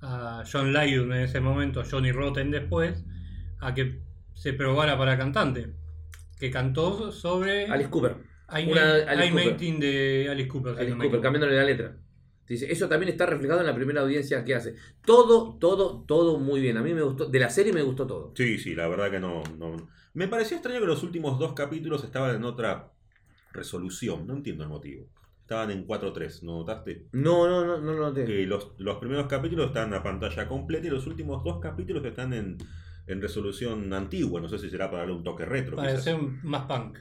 a 0.01 0.43
John 0.51 0.73
Lydon 0.73 1.13
en 1.13 1.21
ese 1.21 1.39
momento, 1.39 1.83
Johnny 1.89 2.11
Rotten 2.11 2.51
después, 2.51 3.03
a 3.61 3.73
que 3.73 3.99
se 4.33 4.53
probara 4.53 4.97
para 4.97 5.17
cantante. 5.17 5.67
Que 6.39 6.49
cantó 6.51 7.11
sobre 7.11 7.67
Alice 7.67 7.89
Cooper. 7.89 8.15
I, 8.51 8.61
I 8.61 8.65
Cooper. 8.65 9.33
Maintain 9.33 9.79
de 9.79 10.27
Alice 10.29 10.47
Cooper. 10.49 10.73
Alice 10.73 10.91
Cooper, 10.91 11.05
equivoco. 11.07 11.21
cambiándole 11.21 11.55
la 11.55 11.63
letra. 11.63 11.97
Dice, 12.47 12.71
eso 12.71 12.89
también 12.89 13.11
está 13.11 13.27
reflejado 13.27 13.59
en 13.59 13.67
la 13.67 13.75
primera 13.75 14.01
audiencia 14.01 14.43
que 14.43 14.55
hace. 14.55 14.75
Todo, 15.05 15.57
todo, 15.59 16.03
todo 16.07 16.39
muy 16.39 16.59
bien. 16.59 16.77
A 16.77 16.81
mí 16.81 16.93
me 16.95 17.03
gustó. 17.03 17.27
De 17.27 17.39
la 17.39 17.49
serie 17.49 17.71
me 17.71 17.83
gustó 17.83 18.07
todo. 18.07 18.33
Sí, 18.35 18.57
sí, 18.57 18.73
la 18.73 18.87
verdad 18.87 19.11
que 19.11 19.19
no, 19.19 19.43
no. 19.57 19.75
Me 20.13 20.27
pareció 20.27 20.57
extraño 20.57 20.79
que 20.79 20.87
los 20.87 21.03
últimos 21.03 21.37
dos 21.37 21.53
capítulos 21.53 22.03
estaban 22.03 22.35
en 22.35 22.43
otra 22.43 22.91
resolución, 23.51 24.25
no 24.25 24.33
entiendo 24.33 24.63
el 24.63 24.69
motivo. 24.69 25.07
Estaban 25.41 25.71
en 25.71 25.87
4.3, 25.87 26.43
¿no 26.43 26.57
notaste? 26.59 27.07
No, 27.11 27.47
no, 27.47 27.65
no, 27.65 27.79
no 27.79 27.93
lo 27.93 28.09
noté. 28.09 28.25
Que 28.25 28.45
los, 28.45 28.71
los 28.77 28.97
primeros 28.97 29.27
capítulos 29.27 29.67
están 29.67 29.93
a 29.93 30.01
pantalla 30.01 30.47
completa 30.47 30.87
y 30.87 30.89
los 30.89 31.05
últimos 31.07 31.43
dos 31.43 31.59
capítulos 31.59 32.03
están 32.05 32.33
en, 32.33 32.57
en 33.07 33.21
resolución 33.21 33.91
antigua. 33.93 34.41
No 34.41 34.49
sé 34.49 34.57
si 34.57 34.69
será 34.69 34.89
para 34.89 34.99
darle 34.99 35.15
un 35.15 35.23
toque 35.23 35.45
retro. 35.45 35.75
Para 35.75 35.97
ser 35.97 36.19
más 36.43 36.65
punk. 36.65 36.97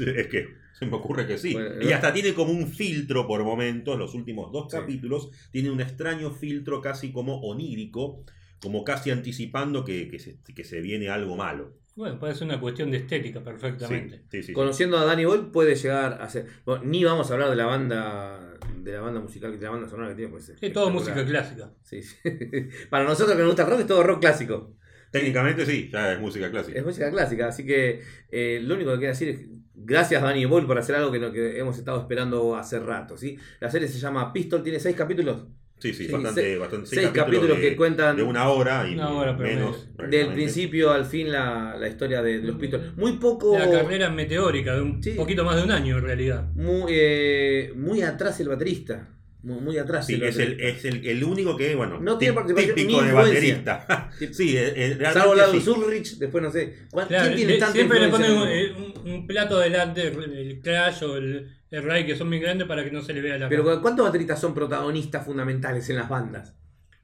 Es 0.00 0.26
que 0.28 0.48
se 0.78 0.86
me 0.86 0.96
ocurre 0.96 1.26
que 1.26 1.38
sí. 1.38 1.52
Bueno, 1.52 1.82
y 1.82 1.92
hasta 1.92 2.12
tiene 2.12 2.34
como 2.34 2.52
un 2.52 2.66
filtro 2.68 3.26
por 3.26 3.42
momentos, 3.44 3.98
los 3.98 4.14
últimos 4.14 4.50
dos 4.52 4.66
Sí. 4.70 4.76
capítulos, 4.78 5.30
tiene 5.50 5.70
un 5.70 5.80
extraño 5.80 6.30
filtro 6.32 6.80
casi 6.80 7.12
como 7.12 7.40
onírico, 7.42 8.24
como 8.60 8.82
casi 8.84 9.10
anticipando 9.10 9.84
que, 9.84 10.08
que 10.08 10.18
se, 10.18 10.38
que 10.54 10.64
se 10.64 10.80
viene 10.80 11.08
algo 11.08 11.36
malo. 11.36 11.72
Bueno, 11.96 12.18
puede 12.18 12.34
ser 12.34 12.48
una 12.48 12.58
cuestión 12.60 12.90
de 12.90 12.96
estética 12.96 13.44
perfectamente. 13.44 14.16
sí, 14.30 14.38
sí, 14.38 14.42
sí. 14.48 14.52
Conociendo 14.52 14.98
a 14.98 15.04
Danny 15.04 15.26
Boyle 15.26 15.44
puede 15.52 15.76
llegar 15.76 16.20
a 16.20 16.28
ser. 16.28 16.46
Bueno, 16.66 16.82
ni 16.84 17.04
vamos 17.04 17.30
a 17.30 17.34
hablar 17.34 17.50
de 17.50 17.56
la 17.56 17.66
banda. 17.66 18.50
De 18.82 18.92
la 18.92 19.00
banda 19.00 19.20
musical, 19.20 19.56
de 19.56 19.64
la 19.64 19.70
banda 19.70 19.88
sonora 19.88 20.08
que 20.08 20.16
tiene. 20.16 20.30
Pues, 20.32 20.52
Sí, 20.58 20.70
todo 20.70 20.90
música 20.90 21.24
clásica. 21.24 21.70
Sí, 21.84 22.02
sí. 22.02 22.16
Para 22.90 23.04
nosotros 23.04 23.36
que 23.36 23.42
nos 23.42 23.46
gusta 23.52 23.62
el 23.62 23.70
rock 23.70 23.80
es 23.80 23.86
todo 23.86 24.02
rock 24.02 24.20
clásico. 24.20 24.74
Técnicamente 25.18 25.64
sí, 25.64 25.88
ya 25.92 26.12
es 26.12 26.20
música 26.20 26.50
clásica. 26.50 26.78
Es 26.78 26.84
música 26.84 27.10
clásica, 27.10 27.46
así 27.48 27.64
que 27.64 28.02
eh, 28.30 28.60
lo 28.62 28.74
único 28.74 28.90
que 28.92 28.98
quiero 28.98 29.12
decir 29.12 29.28
es 29.28 29.40
gracias 29.76 30.22
Danny 30.22 30.44
Boyle 30.44 30.66
por 30.66 30.76
hacer 30.78 30.96
algo 30.96 31.12
que, 31.12 31.18
no- 31.20 31.32
que 31.32 31.58
hemos 31.58 31.78
estado 31.78 32.00
esperando 32.00 32.56
hace 32.56 32.80
rato. 32.80 33.16
¿sí? 33.16 33.38
La 33.60 33.70
serie 33.70 33.86
se 33.88 33.98
llama 33.98 34.32
Pistol, 34.32 34.62
tiene 34.62 34.80
seis 34.80 34.96
capítulos. 34.96 35.44
Sí, 35.78 35.92
sí, 35.92 36.06
Sí, 36.06 36.12
bastante, 36.12 36.40
seis- 36.40 36.58
bastante. 36.58 36.86
Seis, 36.88 37.08
capítulos, 37.12 37.56
de, 37.58 37.60
que 37.70 37.76
cuentan 37.76 38.16
de 38.16 38.22
una 38.22 38.48
hora 38.48 38.88
y 38.88 38.94
Una 38.94 39.10
hora, 39.10 39.36
pero 39.36 39.48
menos. 39.50 39.88
del 40.08 40.32
principio 40.32 40.90
al 40.92 41.04
fin 41.04 41.30
la, 41.30 41.76
la 41.78 41.88
historia 41.88 42.22
de, 42.22 42.40
de 42.40 42.46
los 42.46 42.56
Pistols. 42.56 42.96
Muy 42.96 43.12
poco. 43.18 43.58
La 43.58 43.70
carrera 43.70 44.08
meteórica 44.10 44.74
de 44.76 44.80
un 44.82 45.02
Sí. 45.02 45.10
poquito 45.12 45.44
más 45.44 45.56
de 45.56 45.62
un 45.64 45.70
año 45.72 45.98
en 45.98 46.04
realidad. 46.04 46.48
Muy, 46.54 46.84
eh, 46.90 47.72
muy 47.76 48.02
atrás 48.02 48.40
el 48.40 48.48
baterista. 48.48 49.08
Muy, 49.44 49.60
muy 49.60 49.76
atrás 49.78 50.06
Sí, 50.06 50.14
el 50.14 50.22
es 50.22 50.38
el, 50.38 50.58
es 50.58 50.84
el, 50.86 51.06
el 51.06 51.22
único 51.22 51.54
que, 51.54 51.74
bueno, 51.74 52.00
No 52.00 52.16
tiene 52.16 52.32
participación 52.32 52.74
típico 52.76 53.02
ni 53.02 53.08
de 53.08 53.12
baterista. 53.12 54.10
Sí. 54.32 54.56
eh, 54.56 54.72
eh, 54.74 54.98
Salvo 55.12 55.34
Lado 55.34 55.52
sí. 55.60 55.68
Ulrich, 55.68 56.16
después 56.18 56.42
no 56.42 56.50
sé. 56.50 56.74
¿Cuál- 56.90 57.08
Claro, 57.08 57.24
¿Quién 57.26 57.36
tiene 57.36 57.52
le- 57.52 57.58
tanta 57.58 57.74
siempre 57.74 58.00
le 58.00 58.08
ponen 58.08 58.30
en 58.30 58.36
el 58.48 58.72
un, 58.72 58.80
mundo? 58.80 59.00
un- 59.04 59.10
un 59.12 59.26
plato 59.26 59.58
delante, 59.58 60.08
el 60.08 60.60
Crash 60.62 61.02
o 61.04 61.16
el, 61.18 61.46
el 61.70 61.82
Ray, 61.82 62.06
que 62.06 62.16
son 62.16 62.28
muy 62.28 62.38
grandes 62.38 62.66
para 62.66 62.82
que 62.84 62.90
no 62.90 63.02
se 63.02 63.12
le 63.12 63.20
vea 63.20 63.36
la 63.36 63.48
Pero 63.50 63.64
cara. 63.66 63.80
¿cuántos 63.82 64.06
bateristas 64.06 64.40
son 64.40 64.54
protagonistas 64.54 65.26
fundamentales 65.26 65.88
en 65.90 65.96
las 65.96 66.08
bandas? 66.08 66.54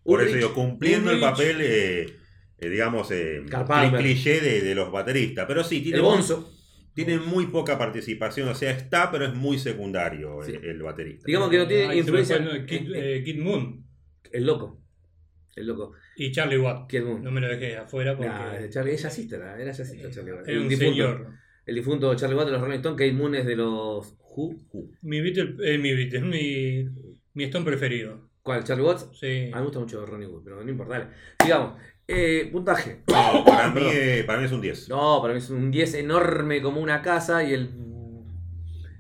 Por 0.03 0.23
eso 0.23 0.35
digo, 0.35 0.55
cumpliendo 0.55 1.11
el 1.11 1.21
papel, 1.21 1.59
eh, 1.61 2.07
eh, 2.59 2.69
digamos, 2.71 3.11
eh, 3.11 3.43
cliché 3.99 4.41
de, 4.41 4.63
de 4.63 4.75
los 4.75 4.91
bateristas. 4.91 5.45
Pero 5.47 5.63
sí, 5.63 5.83
tiene, 5.83 5.99
el 5.99 6.03
Bonzo. 6.05 6.51
Tiene 7.05 7.21
muy 7.21 7.47
poca 7.47 7.79
participación. 7.79 8.49
O 8.49 8.55
sea, 8.55 8.71
está, 8.71 9.11
pero 9.11 9.27
es 9.27 9.35
muy 9.35 9.59
secundario 9.59 10.43
Sí. 10.43 10.53
el, 10.55 10.65
el 10.65 10.83
baterista. 10.83 11.25
Digamos 11.27 11.51
que 11.51 11.59
no 11.59 11.67
tiene 11.67 11.89
me 11.89 11.97
influencia. 11.97 12.37
fue, 12.37 12.45
no, 12.61 12.67
Kid, 12.67 12.95
eh, 12.95 13.23
Kid 13.25 13.39
Moon 13.41 13.85
El 14.33 14.47
loco. 14.47 14.81
El 15.57 15.67
loco. 15.67 15.93
y 16.17 16.31
Charlie 16.33 16.59
Watt. 16.59 16.89
Kid 16.89 17.03
Moon. 17.03 17.23
No 17.23 17.31
me 17.31 17.41
lo 17.41 17.49
dejé 17.49 17.77
afuera 17.77 18.17
porque 18.17 18.31
Nah, 18.31 18.69
Charlie, 18.69 18.95
es 18.95 19.03
jazzista, 19.03 19.37
era 19.37 19.61
era 19.61 19.73
jazzista 19.73 20.11
Charlie 20.11 20.33
Watt. 20.33 20.49
era 20.49 20.61
un 20.61 20.69
difunto, 20.69 20.91
señor. 20.93 21.27
el 21.67 21.75
difunto 21.75 22.15
Charlie 22.15 22.37
Watt 22.37 22.47
de 22.47 22.53
los 22.53 22.61
Rolling 22.61 22.77
Stones, 22.79 22.99
Kate 22.99 23.13
Moon 23.13 23.35
es 23.35 23.47
de 23.47 23.57
los 23.57 24.17
Who. 24.37 24.57
Mi 25.03 25.21
Beatle, 25.21 25.57
eh, 25.65 25.79
mi 25.79 25.93
Beatle, 25.93 26.21
mi, 26.21 26.89
mi 27.35 27.45
Stone 27.45 27.65
preferido. 27.65 28.29
¿Cuál? 28.43 28.65
¿Charlie 28.65 28.85
Watts? 28.85 29.09
Sí. 29.19 29.27
A 29.53 29.57
mí 29.57 29.61
me 29.61 29.63
gusta 29.65 29.81
mucho 29.81 30.07
Ronnie 30.07 30.27
Wood, 30.27 30.43
pero 30.45 30.65
no 30.65 30.71
importa. 30.71 30.99
Dale. 30.99 31.11
Sigamos. 31.43 31.79
Eh, 32.13 32.49
puntaje. 32.51 33.03
No, 33.09 33.45
para, 33.47 33.71
mí, 33.71 33.83
eh, 33.85 34.25
para 34.27 34.39
mí 34.41 34.47
es 34.47 34.53
un 34.53 34.61
10. 34.61 34.89
No, 34.89 35.21
para 35.23 35.33
mí 35.35 35.39
es 35.39 35.51
un 35.51 35.71
10 35.71 35.95
enorme 35.95 36.61
como 36.63 36.81
una 36.81 37.03
casa 37.03 37.43
y 37.45 37.55
el. 37.55 37.71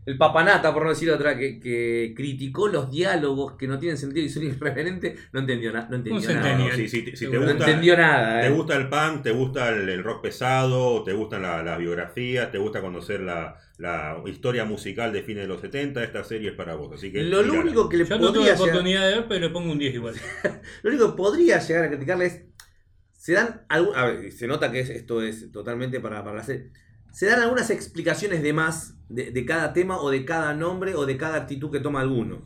El 0.07 0.17
papanata, 0.17 0.73
por 0.73 0.83
no 0.85 0.89
decir 0.91 1.11
otra, 1.11 1.37
que, 1.37 1.61
que 1.61 2.15
criticó 2.17 2.69
los 2.69 2.91
diálogos 2.91 3.53
que 3.57 3.69
no 3.69 3.79
tienen 3.79 3.99
sentido 3.99 4.25
y 4.25 4.31
son 4.31 4.43
irreverentes, 4.45 5.29
no 5.33 5.41
entendió, 5.41 5.73
na- 5.73 5.87
no 5.91 5.97
entendió 5.97 6.31
Un 6.31 6.35
nada. 6.37 6.59
No, 6.59 6.71
sí, 6.73 6.89
sí, 6.89 7.05
si 7.15 7.29
te. 7.31 7.39
No 7.39 7.43
gusta, 7.43 7.51
entendió 7.53 7.97
nada. 7.97 8.41
te 8.41 8.47
eh. 8.47 8.51
gusta 8.51 8.77
el 8.77 8.89
punk, 8.89 9.23
te 9.23 9.31
gusta 9.31 9.69
el, 9.69 9.89
el 9.89 10.03
rock 10.03 10.23
pesado, 10.23 11.05
te 11.05 11.13
gustan 11.13 11.43
la- 11.43 11.63
las 11.63 11.79
biografías, 11.79 12.51
te 12.51 12.59
gusta 12.59 12.81
conocer 12.81 13.21
la, 13.21 13.57
la 13.77 14.17
historia 14.27 14.65
musical 14.65 15.13
de 15.13 15.23
fines 15.23 15.43
de 15.45 15.49
los 15.49 15.61
70, 15.61 16.03
esta 16.03 16.25
serie 16.25 16.51
es 16.51 16.57
para 16.57 16.75
vos. 16.77 16.93
Así 16.95 17.13
que 17.13 17.23
Lo, 17.23 17.43
lo 17.43 17.55
único 17.61 17.89
que 17.89 17.99
le 17.99 18.05
Yo 18.07 18.19
no 18.19 18.33
tuve 18.33 18.37
podría 18.39 18.55
llegar, 18.55 18.69
oportunidad 18.69 19.07
de 19.09 19.15
ver, 19.17 19.27
pero 19.29 19.41
le 19.41 19.51
pongo 19.51 19.71
un 19.71 19.79
10 19.79 19.95
igual. 19.95 20.15
lo 20.83 20.91
único 20.91 21.11
que 21.11 21.17
podría 21.17 21.59
llegar 21.61 21.85
a 21.85 21.89
criticarle 21.89 22.27
es. 22.27 22.43
Se 23.21 23.35
dan 23.35 23.61
algún- 23.69 23.95
a 23.95 24.07
ver, 24.07 24.33
se 24.33 24.47
nota 24.47 24.73
que 24.73 24.81
es- 24.81 24.89
esto 24.89 25.21
es 25.21 25.53
totalmente 25.53 26.01
para, 26.01 26.25
para 26.25 26.43
serie. 26.43 26.71
Se 27.13 27.27
dan 27.27 27.41
algunas 27.43 27.69
explicaciones 27.69 28.43
de 28.43 28.55
más 28.55 28.95
de, 29.11 29.31
de 29.31 29.45
cada 29.45 29.75
tema 29.75 30.01
o 30.01 30.09
de 30.11 30.25
cada 30.25 30.55
nombre 30.55 30.95
o 30.95 31.05
de 31.05 31.19
cada 31.19 31.37
actitud 31.37 31.71
que 31.71 31.81
toma 31.81 32.01
alguno. 32.01 32.41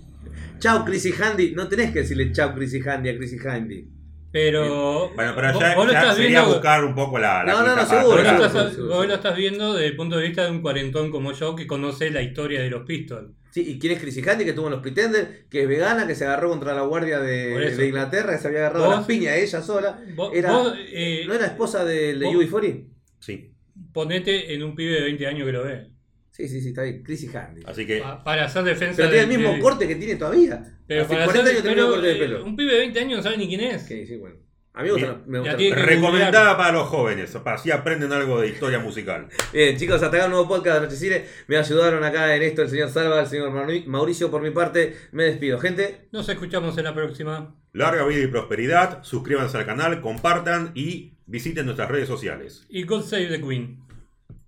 Chao 0.58 0.84
Chrissy 0.84 1.12
Handy, 1.12 1.52
no 1.54 1.68
tenés 1.68 1.92
que 1.92 2.00
decirle 2.00 2.32
chao 2.32 2.52
Chrissy 2.56 2.80
Handy 2.80 3.08
a 3.10 3.16
Chrissy 3.16 3.38
Handy. 3.46 3.88
Pero. 4.32 5.10
Bueno, 5.14 5.32
pero 5.36 5.52
vos- 5.52 5.60
ya, 5.62 5.74
vos 5.76 5.86
lo 5.86 5.92
ya 5.92 6.00
estás 6.00 6.16
sería 6.16 6.40
viendo- 6.40 6.54
buscar 6.54 6.84
un 6.84 6.94
poco 6.96 7.18
la, 7.20 7.44
la 7.44 7.52
No, 7.52 7.60
no, 7.60 7.66
no, 7.68 7.74
quinta 7.76 7.86
seguro, 8.00 8.16
Vos 8.16 8.24
pata. 8.24 8.32
lo, 8.32 8.42
seguro, 8.42 8.46
estás, 8.64 8.74
seguro, 8.74 8.94
vos 8.96 9.06
lo 9.06 9.14
estás 9.14 9.36
viendo 9.36 9.72
desde 9.74 9.86
el 9.86 9.96
punto 9.96 10.16
de 10.16 10.22
vista 10.26 10.44
de 10.44 10.50
un 10.50 10.60
cuarentón 10.60 11.10
como 11.12 11.32
yo 11.32 11.54
que 11.54 11.68
conoce 11.68 12.10
la 12.10 12.20
historia 12.22 12.60
de 12.60 12.70
los 12.70 12.82
Pistols. 12.84 13.30
Sí, 13.54 13.62
¿y 13.70 13.78
quién 13.78 13.92
es 13.92 14.00
Chrissy 14.00 14.28
Handy? 14.28 14.44
Que 14.44 14.52
tuvo 14.52 14.66
en 14.66 14.72
los 14.72 14.82
Pretenders, 14.82 15.28
que 15.48 15.62
es 15.62 15.68
vegana, 15.68 16.08
que 16.08 16.16
se 16.16 16.24
agarró 16.24 16.48
contra 16.48 16.74
la 16.74 16.82
guardia 16.82 17.20
de, 17.20 17.50
de 17.70 17.86
Inglaterra, 17.86 18.32
que 18.32 18.38
se 18.42 18.48
había 18.48 18.58
agarrado 18.58 18.86
a 18.86 18.88
Vos- 18.88 18.96
las 18.96 19.06
piñas 19.06 19.36
ella 19.36 19.62
sola. 19.62 20.02
Vos, 20.16 20.32
Era- 20.34 20.50
vos, 20.50 20.74
eh, 20.88 21.22
¿No 21.28 21.34
era 21.34 21.46
esposa 21.46 21.84
de, 21.84 22.18
de 22.18 22.26
vos- 22.26 22.34
UB40? 22.34 22.88
Sí, 23.20 23.52
ponete 23.92 24.52
en 24.54 24.64
un 24.64 24.74
pibe 24.74 24.94
de 24.94 25.02
20 25.02 25.26
años 25.28 25.46
que 25.46 25.52
lo 25.52 25.62
ve. 25.62 25.86
Sí, 26.32 26.48
sí, 26.48 26.60
sí, 26.60 26.70
está 26.70 26.82
bien. 26.82 27.04
Chrissy 27.04 27.28
Handy. 27.32 27.62
así 27.64 27.86
que 27.86 28.00
Pa- 28.00 28.24
para 28.24 28.46
hacer 28.46 28.64
defensa. 28.64 28.96
Pero 28.96 29.10
tiene 29.10 29.22
el 29.22 29.28
mismo 29.38 29.52
del- 29.52 29.60
corte 29.62 29.86
que 29.86 29.94
tiene 29.94 30.16
todavía. 30.16 30.76
Pero 30.88 31.02
Hace 31.02 31.14
para 31.14 31.24
40 31.26 31.50
hacer- 31.50 31.52
años 31.52 31.62
tiene 31.62 31.70
el 31.70 31.76
mismo 31.76 31.90
pero, 31.90 31.94
corte 31.94 32.08
de 32.08 32.14
eh, 32.14 32.18
pelo. 32.18 32.44
Un 32.44 32.56
pibe 32.56 32.72
de 32.72 32.78
20 32.78 32.98
años 33.00 33.16
no 33.18 33.22
sabe 33.22 33.36
ni 33.36 33.46
quién 33.46 33.60
es. 33.60 33.82
Sí, 33.82 34.04
sí, 34.04 34.16
bueno. 34.16 34.36
A 34.76 34.82
mí 34.82 34.88
me 34.90 35.38
gusta. 35.38 35.56
Me 35.56 35.70
recomendada 35.74 36.56
para 36.56 36.72
los 36.72 36.88
jóvenes, 36.88 37.30
para 37.44 37.56
así 37.56 37.70
aprenden 37.70 38.12
algo 38.12 38.40
de 38.40 38.48
historia 38.48 38.80
musical. 38.80 39.28
Bien, 39.52 39.76
chicos, 39.76 40.02
hasta 40.02 40.16
acá 40.16 40.24
un 40.26 40.32
nuevo 40.32 40.48
podcast 40.48 40.76
de 40.80 40.86
Noche 40.86 40.96
Cine. 40.96 41.24
Me 41.46 41.56
ayudaron 41.56 42.02
acá 42.02 42.34
en 42.34 42.42
esto 42.42 42.62
el 42.62 42.68
señor 42.70 42.90
Salva, 42.90 43.20
el 43.20 43.26
señor 43.28 43.50
Mauri- 43.52 43.86
Mauricio. 43.86 44.32
Por 44.32 44.42
mi 44.42 44.50
parte, 44.50 44.96
me 45.12 45.24
despido. 45.24 45.60
Gente, 45.60 46.08
Nos 46.10 46.28
escuchamos 46.28 46.76
en 46.76 46.84
la 46.84 46.94
próxima. 46.94 47.54
Larga 47.72 48.04
vida 48.06 48.22
y 48.24 48.26
prosperidad, 48.26 49.02
suscríbanse 49.04 49.56
al 49.58 49.66
canal, 49.66 50.00
compartan 50.00 50.72
y 50.74 51.14
visiten 51.26 51.66
nuestras 51.66 51.88
redes 51.90 52.08
sociales. 52.08 52.64
Y 52.68 52.82
God 52.84 53.04
Save 53.04 53.28
the 53.28 53.40
Queen. 53.40 53.78